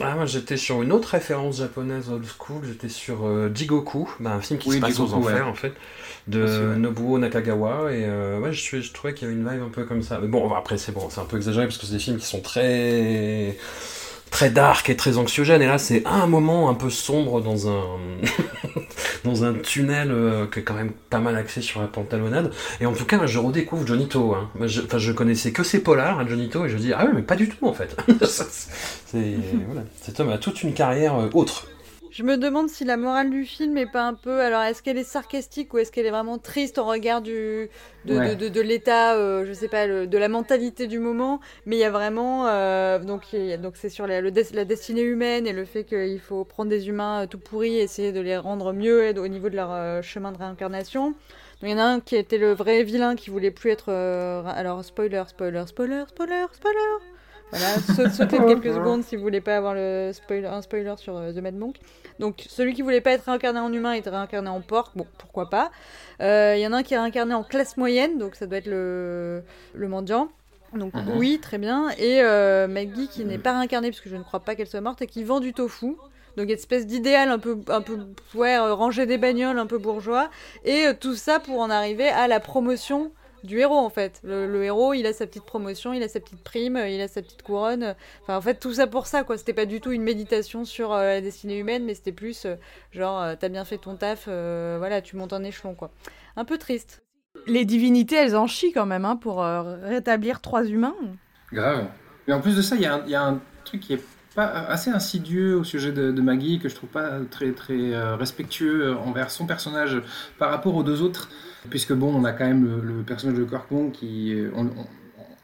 [0.00, 4.32] Ah, moi j'étais sur une autre référence japonaise old school, j'étais sur euh, Jigoku, bah,
[4.32, 5.48] un film qui Oui, se passe aux enfers ouais.
[5.48, 5.72] en fait,
[6.26, 6.76] de ouais.
[6.76, 9.68] Nobuo Nakagawa, et euh, ouais, je, suis- je trouvais qu'il y avait une vibe un
[9.70, 10.18] peu comme ça.
[10.20, 12.26] Mais bon, après c'est bon, c'est un peu exagéré parce que c'est des films qui
[12.26, 13.56] sont très
[14.34, 17.84] très dark et très anxiogènes, et là c'est un moment un peu sombre dans un
[19.24, 22.86] dans un tunnel euh, qui est quand même pas mal axé sur la pantalonnade, et
[22.86, 24.50] en tout cas je redécouvre Johnito, hein.
[24.66, 27.22] Je, enfin, je connaissais que ses polars, hein, Johnito, et je dis ah ouais mais
[27.22, 27.96] pas du tout en fait.
[28.26, 29.36] c'est
[30.02, 31.68] cet homme a toute une carrière euh, autre.
[32.16, 34.40] Je me demande si la morale du film est pas un peu.
[34.40, 37.68] Alors, est-ce qu'elle est sarcastique ou est-ce qu'elle est vraiment triste au regard du,
[38.04, 38.36] de, Ouais.
[38.36, 41.74] de, de, de l'état, euh, je sais pas, le- de la mentalité du moment Mais
[41.74, 42.46] il y a vraiment.
[42.46, 45.82] euh, donc, a- donc c'est sur la, le des- la destinée humaine et le fait
[45.82, 49.18] qu'il faut prendre des humains euh, tout pourris et essayer de les rendre mieux et-
[49.18, 51.14] au niveau de leur euh, chemin de réincarnation.
[51.64, 53.86] Il y en a un qui était le vrai vilain qui voulait plus être.
[53.88, 56.78] euh, alors, spoiler, spoiler, spoiler, spoiler, spoiler
[57.50, 60.94] voilà, saute- sautez de quelques secondes si vous voulez pas avoir le spoiler, un spoiler
[60.96, 61.76] sur The Mad Monk.
[62.18, 65.50] Donc celui qui voulait pas être réincarné en humain était réincarné en porc, bon pourquoi
[65.50, 65.70] pas.
[66.20, 68.58] Euh, Il y en a un qui est réincarné en classe moyenne, donc ça doit
[68.58, 69.42] être le,
[69.74, 70.28] le mendiant.
[70.74, 71.16] Donc Mhm.
[71.16, 71.90] oui, très bien.
[71.98, 74.80] Et euh, Maggie qui n'est pas réincarnée parce que je ne crois pas qu'elle soit
[74.80, 75.96] morte et qui vend du tofu.
[76.36, 77.96] Donc une espèce d'idéal un peu, un peu
[78.34, 80.30] ouais, euh, ranger des bagnoles, un peu bourgeois.
[80.64, 83.12] Et euh, tout ça pour en arriver à la promotion
[83.44, 84.20] du héros en fait.
[84.24, 87.08] Le, le héros, il a sa petite promotion, il a sa petite prime, il a
[87.08, 87.94] sa petite couronne.
[88.22, 89.38] Enfin, en fait, tout ça pour ça, quoi.
[89.38, 92.56] C'était pas du tout une méditation sur euh, la destinée humaine, mais c'était plus euh,
[92.90, 95.90] genre, euh, t'as bien fait ton taf, euh, voilà, tu montes en échelon, quoi.
[96.36, 97.02] Un peu triste.
[97.46, 100.94] Les divinités, elles en chient quand même hein, pour euh, rétablir trois humains.
[101.52, 101.86] Grave.
[102.26, 103.92] Mais en plus de ça, il y, a un- il y a un truc qui
[103.92, 104.02] est
[104.34, 108.16] pas assez insidieux au sujet de, de Maggie que je trouve pas très très euh,
[108.16, 110.02] respectueux envers son personnage
[110.40, 111.28] par rapport aux deux autres,
[111.70, 114.86] puisque bon, on a quand même le, le personnage de Corkmon qui, euh, on, on-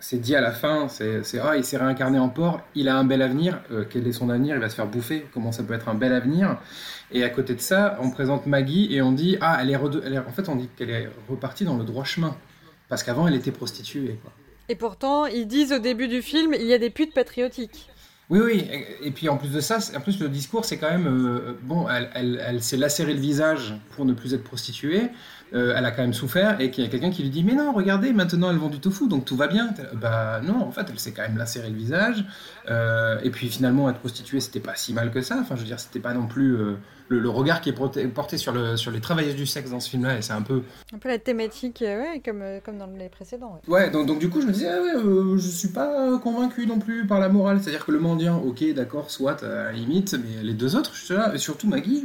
[0.03, 3.05] c'est dit à la fin, c'est ah il s'est réincarné en porc, il a un
[3.05, 3.61] bel avenir.
[3.71, 5.27] Euh, quel est son avenir Il va se faire bouffer.
[5.35, 6.57] Comment ça peut être un bel avenir
[7.13, 10.03] Et à côté de ça, on présente Maggie et on dit ah elle est, rede-
[10.07, 12.35] elle est- en fait on dit qu'elle est repartie dans le droit chemin
[12.89, 14.19] parce qu'avant elle était prostituée.
[14.23, 14.33] Quoi.
[14.71, 17.91] Et pourtant, ils disent au début du film, il y a des putes patriotiques.
[18.31, 18.65] Oui, oui,
[19.03, 21.89] et- puis en plus de ça, en plus le discours, c'est quand même euh, bon.
[21.91, 25.09] Elle, elle, elle s'est lacéré le visage pour ne plus être prostituée.
[25.55, 27.55] Euh, elle a quand même souffert et qu'il y a quelqu'un qui lui dit mais
[27.55, 29.75] non, regardez, maintenant elle vend du tofu, donc tout va bien.
[29.95, 32.25] Bah non, en fait, elle s'est quand même lacéré le visage.
[32.69, 35.39] euh, et puis finalement, être prostituée, c'était pas si mal que ça.
[35.41, 36.75] Enfin, je veux dire, c'était pas non plus euh,
[37.11, 39.91] le, le regard qui est porté, sur, le, sur les travailleuses du sexe dans ce
[39.91, 40.63] film-là, et c'est un peu.
[40.95, 43.61] Un peu la thématique, euh, ouais, comme, euh, comme dans les précédents.
[43.67, 43.75] ouais.
[43.75, 46.67] Ouais, donc, donc du coup, je me disais, ah ouais, euh, je suis pas convaincu
[46.67, 47.61] non plus par la morale.
[47.61, 51.05] C'est-à-dire que le mendiant, ok, d'accord, soit à la limite, mais les deux autres, je
[51.05, 52.05] suis là, et surtout Maggie,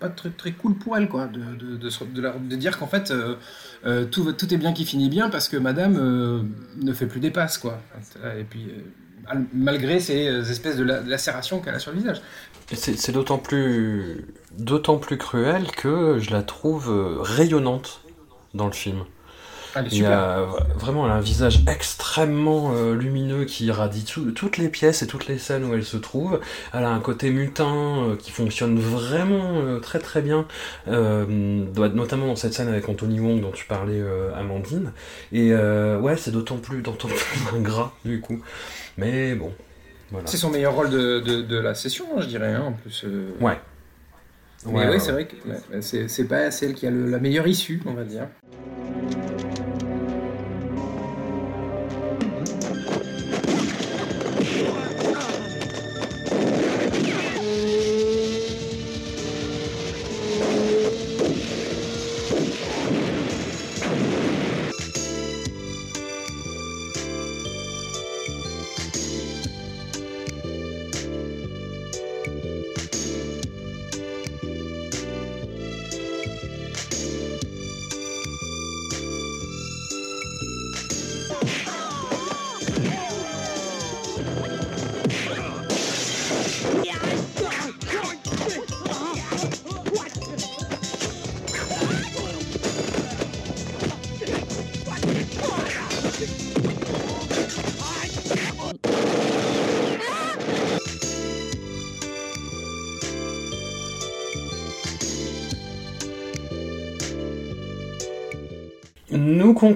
[0.00, 3.10] pas très, très cool pour elle, quoi, de, de, de, se- de dire qu'en fait,
[3.10, 3.34] euh,
[3.84, 6.40] euh, tout, tout est bien qui finit bien parce que madame euh,
[6.80, 7.78] ne fait plus des passes, quoi.
[8.38, 8.80] Et puis, euh,
[9.28, 12.22] mal- malgré ces espèces de, la- de lacérations qu'elle a sur le visage.
[12.72, 14.24] C'est d'autant plus,
[14.58, 18.00] d'autant plus cruel que je la trouve euh, rayonnante
[18.54, 19.04] dans le film.
[19.78, 20.46] Elle est Il y a
[20.76, 25.06] vraiment elle a un visage extrêmement euh, lumineux qui irradie tout- toutes les pièces et
[25.06, 26.40] toutes les scènes où elle se trouve.
[26.72, 30.46] Elle a un côté mutin euh, qui fonctionne vraiment euh, très très bien,
[30.86, 34.02] doit- notamment dans cette scène avec Anthony Wong dont tu parlais,
[34.34, 34.92] Amandine.
[35.32, 38.40] Et ouais, c'est d'autant plus, d'autant plus ingrat du coup.
[38.96, 39.52] Mais bon,
[40.10, 40.26] voilà.
[40.26, 43.04] C'est son meilleur rôle de, de, de la session, hein, je dirais, hein, en plus.
[43.40, 43.58] Ouais.
[44.64, 47.92] Mais Ouais, c'est vrai que c'est pas celle qui a le- la meilleure issue, on
[47.92, 48.28] va dire.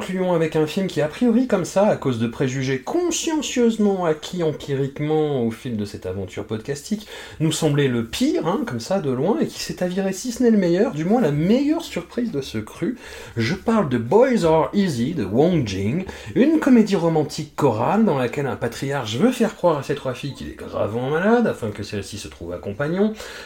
[0.01, 4.43] Concluons avec un film qui, a priori, comme ça, à cause de préjugés consciencieusement acquis
[4.43, 7.07] empiriquement au fil de cette aventure podcastique,
[7.39, 10.43] nous semblait le pire, hein, comme ça, de loin, et qui s'est avéré, si ce
[10.43, 12.97] n'est le meilleur, du moins la meilleure surprise de ce cru.
[13.37, 18.47] Je parle de Boys Are Easy de Wong Jing, une comédie romantique chorale dans laquelle
[18.47, 21.83] un patriarche veut faire croire à ses trois filles qu'il est gravement malade afin que
[21.83, 22.59] celles-ci se trouvent à.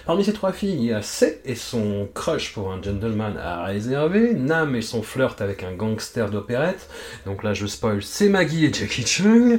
[0.06, 3.64] Parmi ces trois filles, il y a C et son crush pour un gentleman à
[3.64, 6.30] réserver, Nam et son flirt avec un gangster
[7.26, 9.58] donc là je spoil, c'est Maggie et Jackie Chung,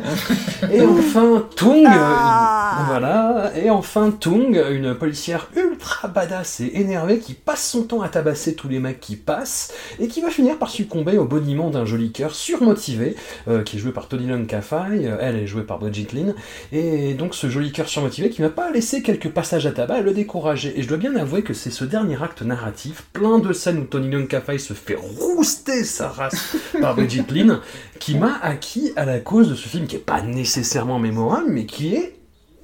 [0.71, 2.77] et enfin Tung, Ah.
[2.79, 8.01] une- voilà, et enfin Tung, une policière ultra badass et énervée qui passe son temps
[8.01, 11.69] à tabasser tous les mecs qui passent, et qui va finir par succomber au boniment
[11.69, 13.15] d'un joli cœur surmotivé,
[13.47, 16.33] euh, qui est joué par Tony Lung Kafai, euh, elle est jouée par Brigitte Lin,
[16.71, 20.11] et donc ce joli cœur surmotivé qui m'a pas laissé quelques passages à tabac le
[20.13, 20.73] décourager.
[20.77, 23.83] Et je dois bien avouer que c'est ce dernier acte narratif, plein de scènes où
[23.83, 27.61] Tony Lung Kafai se fait rouster sa race par Brigitte Lin,
[27.99, 31.65] qui m'a acquis à la cause de ce film qui est pas nécessairement mémorable, mais
[31.65, 32.15] qui est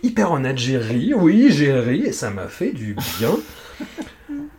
[0.04, 0.58] hyper honnête.
[0.58, 3.32] J'ai ri, oui, j'ai ri, et ça m'a fait du bien.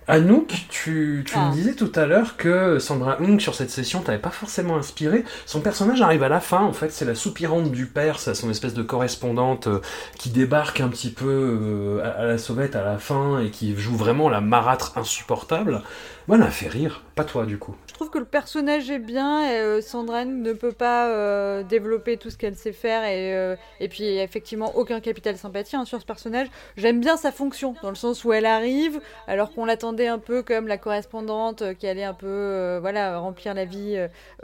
[0.09, 1.49] Anouk, tu, tu Ah.
[1.49, 5.25] me disais tout à l'heure que Sandra Hung, sur cette session, t'avait pas forcément inspiré.
[5.47, 8.51] Son personnage arrive à la fin, en fait, c'est la soupirante du père, c'est son
[8.51, 9.79] espèce de correspondante euh,
[10.19, 13.77] qui débarque un petit peu euh, à, à la sauvette à la fin et qui
[13.77, 15.83] joue vraiment la marâtre insupportable.
[16.29, 17.75] M'a fait rire, pas toi du coup.
[17.87, 22.17] Je trouve que le personnage est bien et euh, Sandra ne peut pas euh, développer
[22.17, 26.01] tout ce qu'elle sait faire et, euh, et puis effectivement aucun capital sympathie hein, sur
[26.01, 26.49] ce personnage.
[26.77, 30.43] J'aime bien sa fonction dans le sens où elle arrive alors qu'on l'attendait un peu
[30.43, 33.99] comme la correspondante euh, qui allait un peu voilà remplir la vie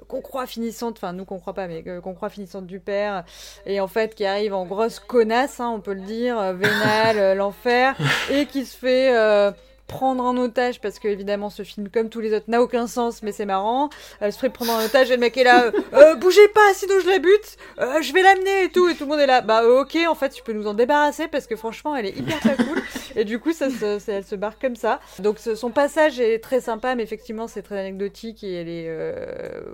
[0.09, 3.25] qu'on croit finissante, enfin nous qu'on croit pas mais qu'on croit finissante du père
[3.67, 7.97] et en fait qui arrive en grosse connasse, hein, on peut le dire, vénale, l'enfer
[8.31, 9.55] et qui se fait
[9.89, 13.23] prendre en otage parce que évidemment ce film comme tous les autres n'a aucun sens
[13.23, 13.89] mais c'est marrant.
[14.21, 16.73] Elle se ferait prendre en otage et le mec est là euh, Euh, bougez pas
[16.75, 19.27] sinon je la bute Euh, je vais l'amener et tout et tout le monde est
[19.27, 19.41] là.
[19.41, 22.39] Bah ok en fait tu peux nous en débarrasser parce que franchement elle est hyper
[22.41, 22.81] pas cool.
[23.17, 25.01] Et du coup ça se- elle se barre comme ça.
[25.19, 28.89] Donc ce- son passage est très sympa mais effectivement c'est très anecdotique et elle est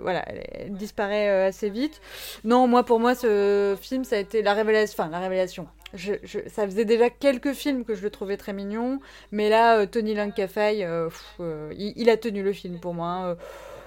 [0.01, 1.99] voilà elle, est- elle disparaît assez vite.
[2.43, 6.13] Non moi pour moi ce film ça a été la révélation enfin la révélation je,
[6.23, 8.99] je- ça faisait déjà quelques films que je le trouvais très mignon
[9.31, 12.93] mais là, euh, Tony Lung Kafai, euh, euh, il, il a tenu le film pour
[12.93, 13.07] moi.
[13.07, 13.37] hein.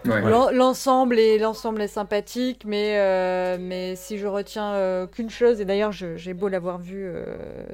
[0.07, 0.21] Ouais.
[0.53, 5.65] L'ensemble est, l'ensemble est sympathique, mais, euh, mais si je retiens euh, qu'une chose, et
[5.65, 7.25] d'ailleurs j'ai beau l'avoir vu euh,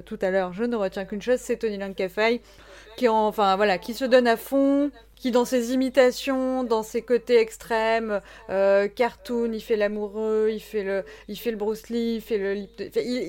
[0.07, 2.41] tout à l'heure, je ne retiens qu'une chose, c'est Tony Lung Kafai,
[2.97, 4.91] qui, en- enfin, voilà, qui se donne à fond,
[5.24, 8.20] qui dans ses imitations, dans ses côtés extrêmes,
[8.50, 12.36] euh, cartoon, il fait l'amoureux, il fait le, il fait le Bruce Lee, il fait
[12.36, 12.68] le, il,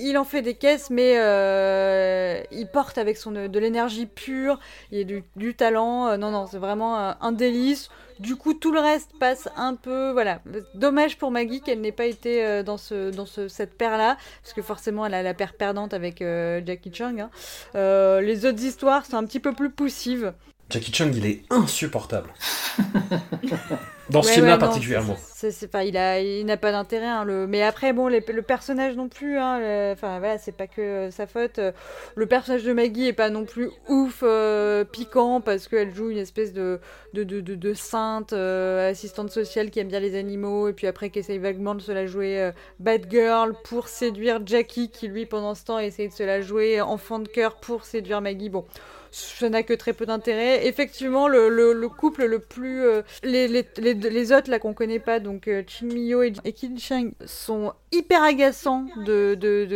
[0.06, 4.60] il en fait des caisses, mais euh, il porte avec son de l'énergie pure,
[4.92, 6.08] il y a du, du talent.
[6.08, 7.88] Euh, non, non, c'est vraiment un, un délice.
[8.18, 10.42] Du coup, tout le reste passe un peu, voilà.
[10.74, 14.52] Dommage pour Maggie qu'elle n'ait pas été euh, dans ce, dans ce, cette paire-là, parce
[14.52, 17.20] que forcément, elle a la paire perdante avec euh, Jackie Chung.
[17.20, 17.30] hein.
[17.74, 20.34] Euh, les autres histoires sont un petit peu plus poussives.
[20.70, 22.30] Jackie Chung, il est insupportable.
[24.10, 25.16] Dans ce Ouais, film-là ouais, particulièrement.
[25.50, 27.06] c'est- pas, il a, il n'a pas d'intérêt.
[27.06, 27.46] hein, le...
[27.46, 29.38] Mais après, bon, les- le personnage non plus.
[29.38, 31.58] hein, le- Enfin, voilà, c'est pas que euh, sa faute.
[31.58, 31.72] Euh,
[32.16, 36.18] Le personnage de Maggie est pas non plus ouf, euh, piquant, parce qu'elle joue une
[36.18, 36.80] espèce de,
[37.14, 40.86] de, de, de, de sainte euh, assistante sociale qui aime bien les animaux, et puis
[40.86, 45.08] après qui essaye vaguement de se la jouer euh, bad girl pour séduire Jackie, qui
[45.08, 48.50] lui, pendant ce temps, essaye de se la jouer enfant de cœur pour séduire Maggie.
[48.50, 48.64] Bon
[49.10, 50.66] ça n'a que très peu d'intérêt.
[50.66, 52.84] Effectivement, le, le, le couple le plus...
[52.84, 57.10] euh, les, autres, là, qu'on connaît pas, donc euh, Chin Mio et, et Kim Chang,
[57.24, 59.66] sont hyper agaçants de, de.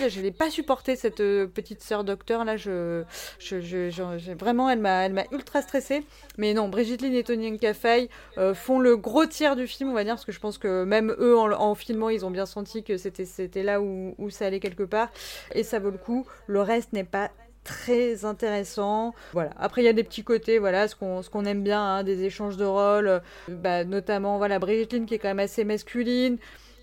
[0.00, 2.44] Là, je n'ai pas supporté cette euh, petite sœur docteur.
[2.44, 3.04] Là, je,
[3.38, 6.04] je, vraiment, elle m'a, ultra stressée.
[6.38, 8.08] Mais non, Brigitte Lin et Tony Nkafai
[8.38, 10.84] euh, font le gros tiers du film, on va dire, parce que je pense que
[10.84, 14.82] même eux, en, filmant, ils ont bien senti que c'était, là où ça allait quelque
[14.82, 15.10] part.
[15.54, 16.26] Et ça vaut le coup.
[16.46, 17.30] Le reste n'est pas
[17.64, 19.14] très intéressant.
[19.32, 19.50] Voilà.
[19.58, 22.56] Après, il y a des petits côtés, voilà, ce qu'on aime bien, hein, des échanges
[22.56, 26.38] de rôles, euh, bah, notamment voilà Brigitte qui est quand même assez masculine.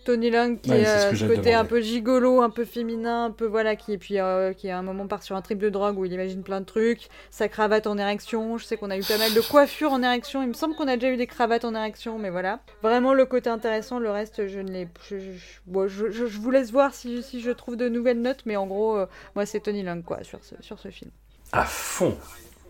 [0.10, 3.32] Tony Leung qui Ouais, est ce euh, côté un peu gigolo, un peu féminin, un
[3.32, 5.70] peu voilà, qui et puis euh, qui à un moment part sur un trip de
[5.70, 8.57] drogue où il imagine plein de trucs, sa cravate en érection.
[8.57, 10.41] Je sais qu'on a eu pas mal de coiffures en érection.
[10.41, 12.60] Il me semble qu'on a déjà eu des cravates en érection, mais voilà.
[12.82, 13.99] Vraiment le côté intéressant.
[13.99, 14.88] Le reste, je ne l'ai.
[15.07, 15.18] Je,
[15.68, 18.55] bon, je- je- je vous laisse voir si, si je trouve de nouvelles notes, mais
[18.55, 19.05] en gros, euh,
[19.36, 21.12] moi c'est Tony Leung quoi sur ce sur ce film.
[21.51, 22.18] À fond.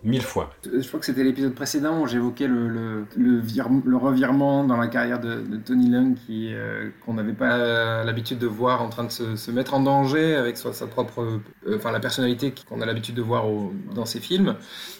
[0.03, 0.53] Mille fois.
[0.63, 4.77] Je crois que c'était l'épisode précédent où j'évoquais le, le, le, vir- le revirement dans
[4.77, 8.87] la carrière de, Tony Leung qui, euh, qu'on n'avait pas euh, l'habitude de voir en
[8.87, 11.21] train de se, mettre en danger avec sa, propre,
[11.67, 13.45] euh, enfin la personnalité qu'on a l'habitude de voir
[13.93, 14.55] dans ses films.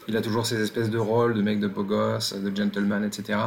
[0.10, 3.40] Il a toujours ces espèces de rôles de mec de beau de gentleman, etc.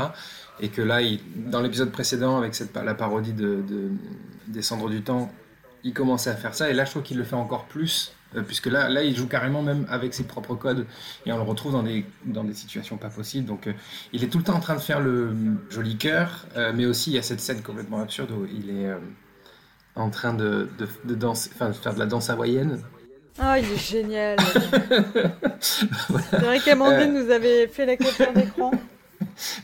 [0.61, 1.01] Et que là,
[1.37, 3.91] dans l'épisode précédent, avec cette, la parodie de, de
[4.49, 5.31] des Cendres du Temps,
[5.85, 6.71] il commençait à faire ça.
[6.71, 8.15] Et là, je trouve qu'il le fait encore plus.
[8.37, 10.87] Euh, Puisque là, là, il joue carrément même avec ses propres codes
[11.27, 13.47] et on le retrouve dans des, dans des situations pas possibles.
[13.47, 13.73] Donc, euh,
[14.13, 15.35] il est tout le temps en train de faire le euh,
[15.71, 18.87] joli cœur, euh, mais aussi il y a cette scène complètement absurde où il est
[18.87, 18.99] euh,
[19.95, 22.81] en train de, de, de danser, enfin, de faire de la danse hawaïenne.
[23.39, 24.39] Ah, il est génial.
[25.61, 28.73] C'est vrai qu'Amandine nous avait fait la capture d'écran.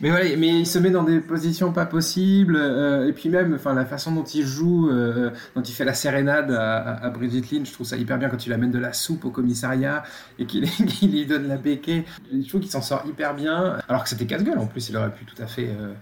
[0.00, 3.54] Mais voilà, mais il se met dans des positions pas possibles, euh, et puis même,
[3.54, 7.50] enfin, la façon dont il joue, euh, dont il fait la sérénade à, à, Brigitte
[7.50, 10.02] Lynn, je trouve ça hyper bien quand il amène de la soupe au commissariat
[10.38, 10.64] et qu'il
[11.02, 12.04] lui donne la béquée.
[12.32, 15.12] Je trouve qu'il s'en sort hyper bien, alors que c'était casse-gueule en plus, il aurait
[15.12, 15.92] pu tout à fait euh,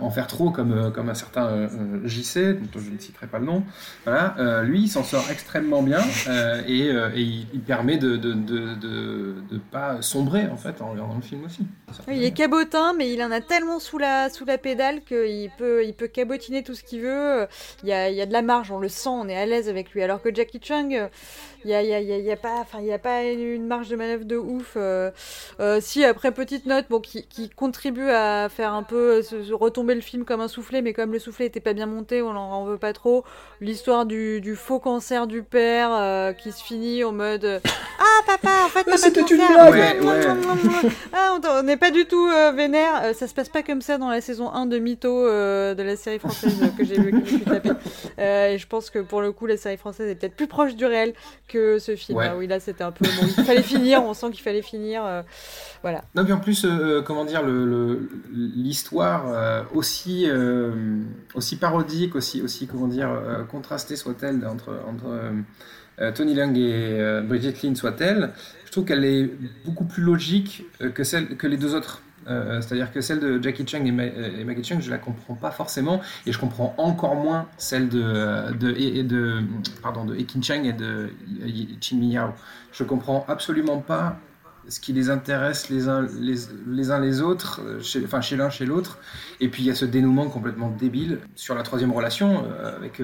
[0.00, 3.26] en faire trop comme, euh, comme un certain euh, euh, JC, dont je ne citerai
[3.26, 3.62] pas le nom.
[4.04, 7.96] Voilà, euh, lui, il s'en sort extrêmement bien euh, et, euh, et il, il permet
[7.98, 11.66] de de, de, de, de pas sombrer en fait en regardant le film aussi.
[12.06, 15.50] Oui, il est cabotin, mais il en a tellement sous la, sous la pédale qu'il
[15.58, 17.46] peut, il peut cabotiner tout ce qu'il veut.
[17.82, 19.46] Il y, a, il y a de la marge, on le sent, on est à
[19.46, 20.02] l'aise avec lui.
[20.02, 21.08] Alors que Jackie Chung, euh,
[21.64, 22.86] il y a, il y a- il y a- il y a pas, enfin, il
[22.86, 24.74] y a pas une marge de manœuvre de ouf.
[24.76, 25.10] euh.
[25.60, 29.42] Euh, si, après, petite note, bon, qui, qui contribue à faire un peu euh, se,
[29.44, 32.22] se retomber le film comme un soufflet, mais comme le soufflet était pas bien monté,
[32.22, 33.24] on en, en veut pas trop.
[33.60, 37.60] L'histoire du, du faux cancer du père euh, qui se finit en mode euh,
[38.00, 39.72] Ah, papa, en fait, de c'était une blague.
[39.72, 40.90] Ouais, ouais.
[41.12, 43.02] Ah, on n'est pas du tout euh, vénère.
[43.04, 45.82] Euh, ça se passe pas comme ça dans la saison 1 de Mytho euh, de
[45.82, 47.70] la série française que j'ai vu, que je suis tapée.
[48.18, 50.74] Euh, et je pense que pour le coup, la série française est peut-être plus proche
[50.74, 51.12] du réel
[51.50, 52.16] que ce film.
[52.18, 52.28] Ouais.
[52.30, 53.04] Ah oui, là, c'était un peu.
[53.04, 55.04] Bon, il fallait finir, on sent qu'il fallait finir.
[55.04, 55.22] euh,
[55.82, 56.02] voilà.
[56.14, 60.72] Non, puis en plus, euh, comment dire, le- le- l'histoire euh, aussi, euh,
[61.34, 65.32] aussi parodique, aussi, aussi comment dire, euh, contrastée soit-elle entre, entre euh,
[66.00, 68.30] euh, Tony Leung et euh, Brigitte Lynn soit-elle,
[68.66, 69.30] je trouve qu'elle est
[69.64, 72.02] beaucoup plus logique euh, que, celle, que les deux autres.
[72.30, 75.34] Euh, C'est-à-dire que celle de Jackie Chung et, Ma- et Maggie Chung, je la comprends
[75.34, 79.40] pas forcément, et je comprends encore moins celle de, de, et- de,
[79.82, 81.10] pardon, Ekin et de
[81.80, 82.30] Chin Miao.
[82.72, 84.16] Je comprends absolument pas
[84.68, 88.98] ce qui les intéresse les uns les, autres, euh, chez, enfin chez l'un, chez l'autre.
[89.40, 93.00] Et puis il y a ce dénouement complètement débile sur la troisième relation, euh, avec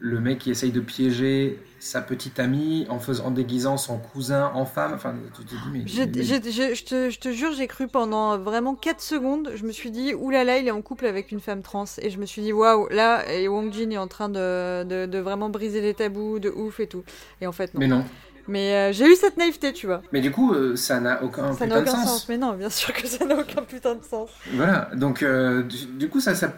[0.00, 4.50] le mec qui essaye de piéger sa petite amie en, faisant, en déguisant son cousin
[4.54, 4.92] en femme.
[4.94, 5.82] Enfin, tu te dis, mais.
[5.86, 6.04] Je,
[6.38, 9.50] te, je te jure, j'ai cru pendant vraiment 4 secondes.
[9.54, 11.84] Je me suis dit, oulala, il est en couple avec une femme trans.
[12.00, 15.06] Et je me suis dit, waouh, là, et Wong Jin est en train de, de,
[15.06, 17.02] de vraiment briser les tabous, de ouf et tout.
[17.40, 17.80] Et en fait, non.
[17.80, 18.04] mais non.
[18.48, 20.00] Mais euh, j'ai eu cette naïveté, tu vois.
[20.10, 22.08] Mais du coup, euh, ça n'a aucun ça putain n'a de aucun sens.
[22.08, 22.28] sens.
[22.30, 24.30] Mais non, bien sûr que ça n'a aucun putain de sens.
[24.54, 26.54] Voilà, donc euh, du, du coup, ça, ça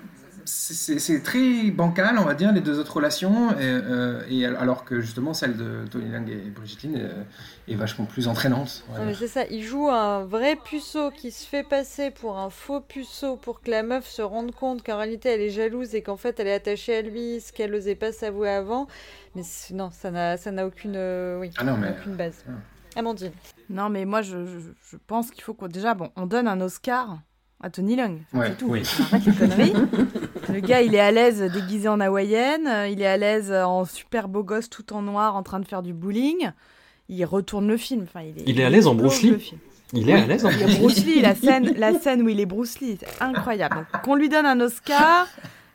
[0.99, 5.01] c'est- très bancal, on va dire, les deux autres relations, et, euh, et alors que
[5.01, 7.23] justement celle de Tony Lang et Brigitte Lin euh,
[7.69, 8.85] est vachement plus entraînante.
[9.19, 13.37] c'est ça, il joue un vrai puceau qui se fait passer pour un faux puceau
[13.37, 16.39] pour que la meuf se rende compte qu'en réalité elle est jalouse et qu'en fait
[16.41, 18.87] elle est attachée à lui, ce qu'elle n'osait pas s'avouer avant.
[19.35, 19.43] Mais
[19.73, 22.45] non, ça n'a aucune, euh, oui, Ah non, mais- aucune base.
[22.49, 22.53] Ah.
[22.97, 23.31] Amandine.
[23.69, 24.59] Non, mais moi, je, je,
[24.91, 25.69] je pense qu'il faut qu'on.
[25.69, 27.21] Déjà, bon, on donne un Oscar
[27.63, 27.95] à Tony.
[28.03, 28.67] Enfin, Ouais, c'est tout.
[28.69, 28.83] oui.
[29.13, 29.73] Arrête les conneries.
[30.53, 32.67] Le gars, il est à l'aise déguisé en hawaïenne.
[32.67, 35.67] euh, Il est à l'aise en super beau gosse tout en noir en train de
[35.67, 36.51] faire du bowling.
[37.09, 38.05] Il retourne le film.
[38.05, 39.55] Enfin, il est, Il est à l'aise en Bruce Lee.
[39.93, 42.79] Il est à l'aise en Bruce Lee, la scène, la scène où il est Bruce
[42.81, 43.87] Lee, c'est incroyable.
[44.05, 45.27] Qu'on lui donne un Oscar.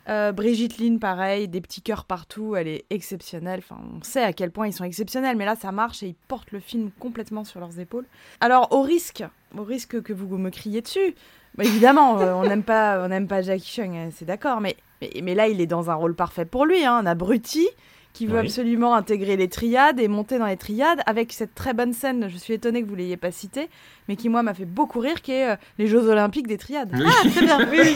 [0.07, 3.59] Euh, Brigitte Lynn, pareil, des petits cœurs partout, elle est exceptionnelle.
[3.63, 6.15] Enfin, on sait à quel point ils sont exceptionnels, mais là, ça marche et ils
[6.28, 8.05] portent le film complètement sur leurs épaules.
[8.39, 9.23] Alors, au risque,
[9.57, 11.15] au risque que vous me criez dessus,
[11.58, 14.76] bah, évidemment, euh, on n'aime pas, on n'aime pas Jackie Chung, euh, c'est d'accord, mais,
[15.01, 17.68] mais, mais là, il est dans un rôle parfait pour lui, hein, un abruti
[18.14, 18.45] qui veut Oui.
[18.45, 22.38] absolument intégrer les triades et monter dans les triades avec cette très bonne scène, je
[22.38, 23.70] suis étonnée que vous l'ayez pas citée,
[24.08, 26.91] mais qui moi m'a fait beaucoup rire, qui est euh, les Jeux Olympiques des triades.
[26.93, 27.03] Oui.
[27.06, 27.95] Ah, très bien, oui, oui.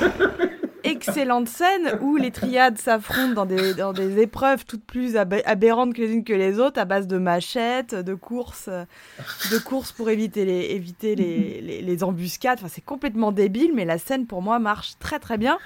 [0.84, 5.94] Excellente scène où les triades s'affrontent dans des, dans des épreuves toutes plus ab- aberrantes
[5.94, 10.10] que les unes que les autres, à base de machettes, de courses, de courses pour
[10.10, 12.60] éviter les, éviter les, les, embuscades.
[12.60, 15.58] Enfin, c'est complètement débile, mais la scène pour moi marche très très bien.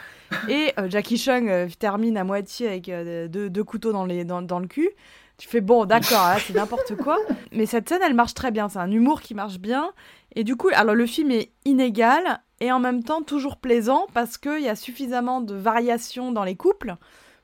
[0.50, 4.42] Et euh, Jackie Chung euh, termine à moitié avec euh, deux, couteaux dans, les, dans,
[4.42, 4.90] dans le cul.
[5.38, 7.18] Tu fais bon, d'accord, c'est n'importe quoi.
[7.52, 8.70] Mais cette scène, elle marche très bien.
[8.70, 9.92] C'est un humour qui marche bien.
[10.36, 14.38] Et du coup, alors le film est inégal et en même temps toujours plaisant parce
[14.38, 16.96] qu'il y a suffisamment de variations dans les couples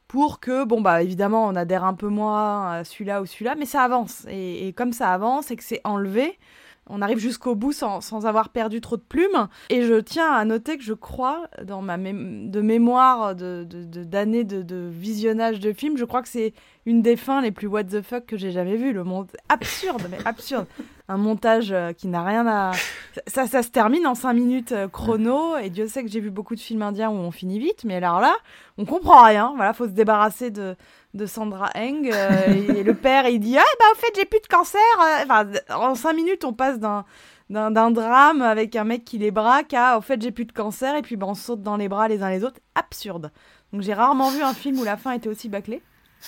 [0.07, 3.65] pour que, bon, bah évidemment, on adhère un peu moins à celui-là ou celui-là, mais
[3.65, 4.25] ça avance.
[4.29, 6.39] Et, comme ça avance et que c'est enlevé,
[6.87, 9.49] on arrive jusqu'au bout sans, sans avoir perdu trop de plumes.
[9.69, 14.03] Et je tiens à noter que je crois, dans ma de mémoire de- de- de-
[14.05, 16.53] d'années de, de, visionnage de films, je crois que c'est
[16.85, 18.93] une des fins les plus what the fuck que j'ai jamais vues.
[18.93, 20.65] Le monde absurde, mais absurde.
[21.09, 22.71] Un montage euh, qui n'a rien à.
[23.27, 26.29] Ça, ça se termine en 5 minutes euh, chrono, et Dieu sait que j'ai vu
[26.29, 28.33] beaucoup de films indiens où on finit vite, mais alors là,
[28.77, 29.51] on comprend rien.
[29.55, 30.75] Voilà, faut se débarrasser de,
[31.15, 32.09] de Sandra Eng.
[32.13, 32.29] euh,
[32.75, 34.79] et le père, il dit Ah, bah, au fait, j'ai plus de cancer.
[35.01, 35.23] euh.
[35.23, 37.03] Enfin, en 5 minutes, on passe d'un.
[37.49, 40.95] D'un, drame avec un mec qui les braque à au fait j'ai plus de cancer
[40.95, 43.31] et puis ben, on saute dans les bras les uns les autres absurde
[43.73, 45.81] donc j'ai rarement vu un film où la fin était aussi bâclée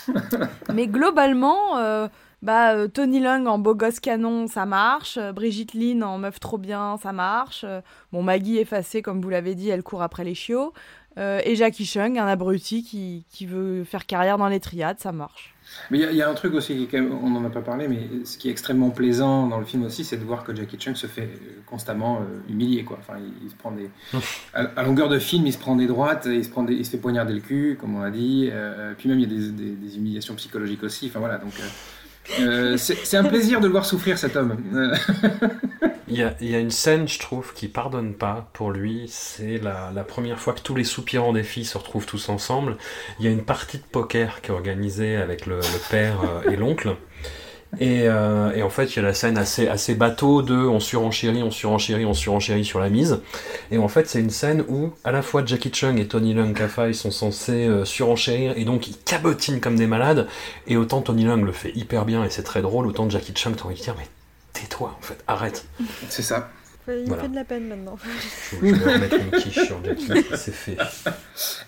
[0.73, 2.07] mais globalement euh,
[2.41, 5.17] bah, euh, Tony Leung en beau gosse canon, ça marche.
[5.17, 7.63] Euh, Brigitte Lynn en meuf trop bien, ça marche.
[7.67, 7.81] Euh,
[8.11, 10.73] bon, Maggie effacée, comme vous l'avez dit, elle court après les chiots.
[11.17, 15.11] Euh, et Jackie Chung, un abruti qui, qui veut faire carrière dans les triades, ça
[15.11, 15.53] marche.
[15.89, 17.43] Mais il y a- y, a un truc aussi, qui est quand même- on n'en
[17.45, 20.23] a pas parlé, mais ce qui est extrêmement plaisant dans le film aussi, c'est de
[20.23, 21.29] voir que Jackie Chung se fait
[21.65, 22.83] constamment euh, humilier.
[22.85, 22.97] Quoi.
[23.01, 23.89] Enfin, il, il se prend des...
[24.53, 26.85] à, à longueur de film, il se prend des droites, il se, prend des- il
[26.85, 28.49] se fait poignarder le cul, comme on l'a dit.
[28.51, 31.07] euh, puis même, il y a des, des- des humiliations psychologiques aussi.
[31.07, 31.53] Enfin voilà, donc...
[32.39, 34.57] euh, c'est un plaisir de le voir souffrir cet homme.
[36.07, 39.05] Il y, a, une scène, je trouve, qui pardonne pas pour lui.
[39.07, 42.75] C'est la, première fois que tous les soupirants des filles se retrouvent tous ensemble.
[43.19, 46.51] Il y a une partie de poker qui est organisée avec le, le père euh,
[46.51, 46.97] et l'oncle.
[47.79, 50.79] Et, euh, et en fait, il y a la scène assez, assez bateau de on
[50.79, 53.21] surenchérit, on surenchérit, on surenchérit sur la mise.
[53.71, 56.53] Et en fait, c'est une scène où à la fois Jackie Chung et Tony Leung
[56.53, 60.27] Ka-fai sont censés euh, surenchérir et donc ils cabotinent comme des malades.
[60.67, 63.55] Et autant Tony Leung le fait hyper bien et c'est très drôle, autant Jackie Chung,
[63.55, 64.07] t'as envie de dire, mais
[64.53, 65.65] tais-toi en fait, arrête.
[66.09, 66.49] c'est ça.
[66.87, 67.95] Il me fait de la peine maintenant.
[68.51, 69.81] Je vais remettre une quiche sur
[70.35, 70.77] c'est fait.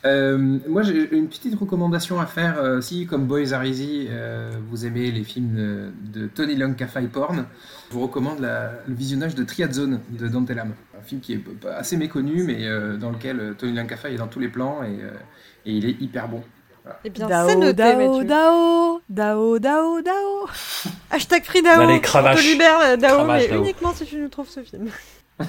[0.06, 0.38] Euh,
[0.68, 2.60] moi, j'ai une petite recommandation à faire.
[2.60, 5.92] euh, si, comme Boys Are Easy, euh, vous aimez les films de,
[6.22, 7.46] de Tony Leung Ka-fai Porn,
[7.90, 10.74] je vous recommande la- le visionnage de Triad Zone de Dante Lam.
[11.00, 11.42] Un film qui est
[11.74, 14.88] assez méconnu, mais euh, dans lequel Tony Leung Ka-fai est dans tous les plans et,
[15.02, 15.12] euh,
[15.66, 16.44] et il est hyper bon.
[17.06, 18.26] Eh bien, Dao, c'est noté, Dao, Mathieu.
[18.28, 20.48] Dao, Dao, Dao, Dao.
[21.12, 21.82] Hashtag Free Dao.
[21.82, 22.38] Allez, On cravache.
[22.38, 23.64] te libère Dao, Cravache, mais Dao.
[23.64, 24.90] uniquement si tu nous trouves ce film.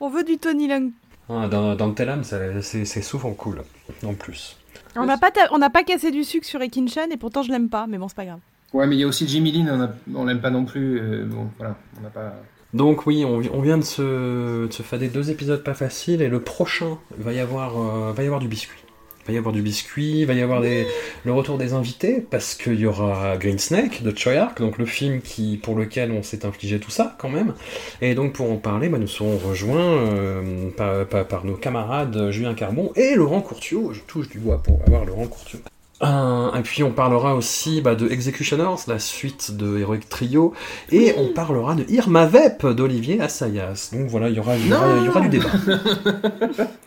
[0.00, 0.90] On veut du Tony Leung.
[1.28, 3.62] Ah, dans, dans le Telam, c'est souvent cool,
[4.04, 4.56] en plus.
[4.94, 7.50] On n'a pas, ta- on n'a pas cassé du sucre sur Ekin-chan et pourtant je
[7.50, 8.38] l'aime pas, mais bon, c'est pas grave.
[8.72, 11.00] Ouais, mais il y a aussi Jimmy Lin, on, a- on l'aime pas non plus.
[11.00, 12.34] euh, bon, voilà, on n'a pas.
[12.74, 16.28] Donc oui, on, on vient de se, de se fader deux épisodes pas faciles, et
[16.28, 18.78] le prochain, va y avoir, euh, va y avoir du biscuit
[19.26, 22.78] va y avoir du biscuit, il va y avoir le retour des invités, parce qu'il
[22.78, 26.78] y aura Green Snake de Choyark, donc le film qui, pour lequel on s'est infligé
[26.78, 27.54] tout ça quand même.
[28.00, 30.70] Et donc pour en parler, bah, nous serons rejoints euh,
[31.04, 33.92] par, nos camarades Julien Carbon et Laurent Courtiot.
[33.92, 35.58] Je touche du bois pour avoir Laurent Courtiot.
[36.02, 40.52] Et puis on parlera aussi bah, de Executioners, la suite de Heroic Trio,
[40.92, 43.90] et on parlera de Irma Vep d'Olivier Assayas.
[43.92, 45.50] Donc voilà, il y aura du débat.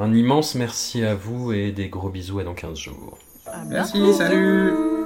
[0.00, 3.18] Un immense merci à vous et des gros bisous à dans 15 jours.
[3.46, 5.01] Ah, merci, salut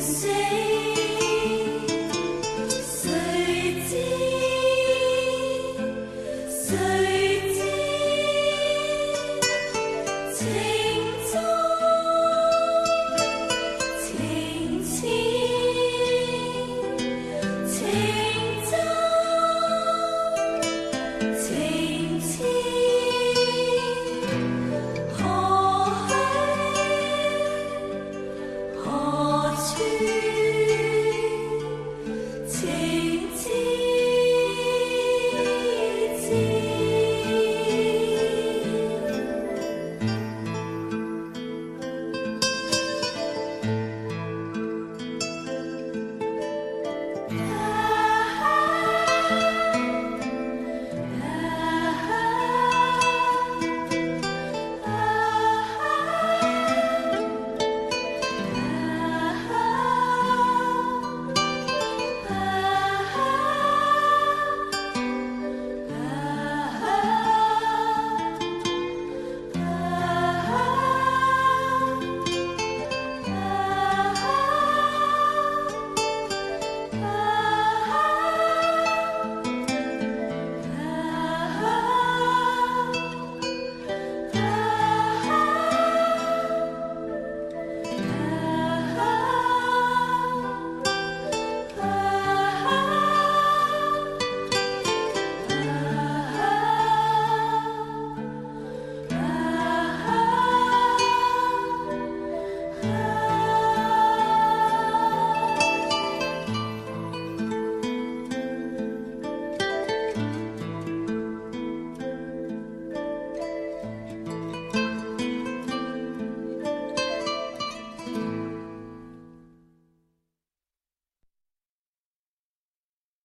[0.00, 0.69] say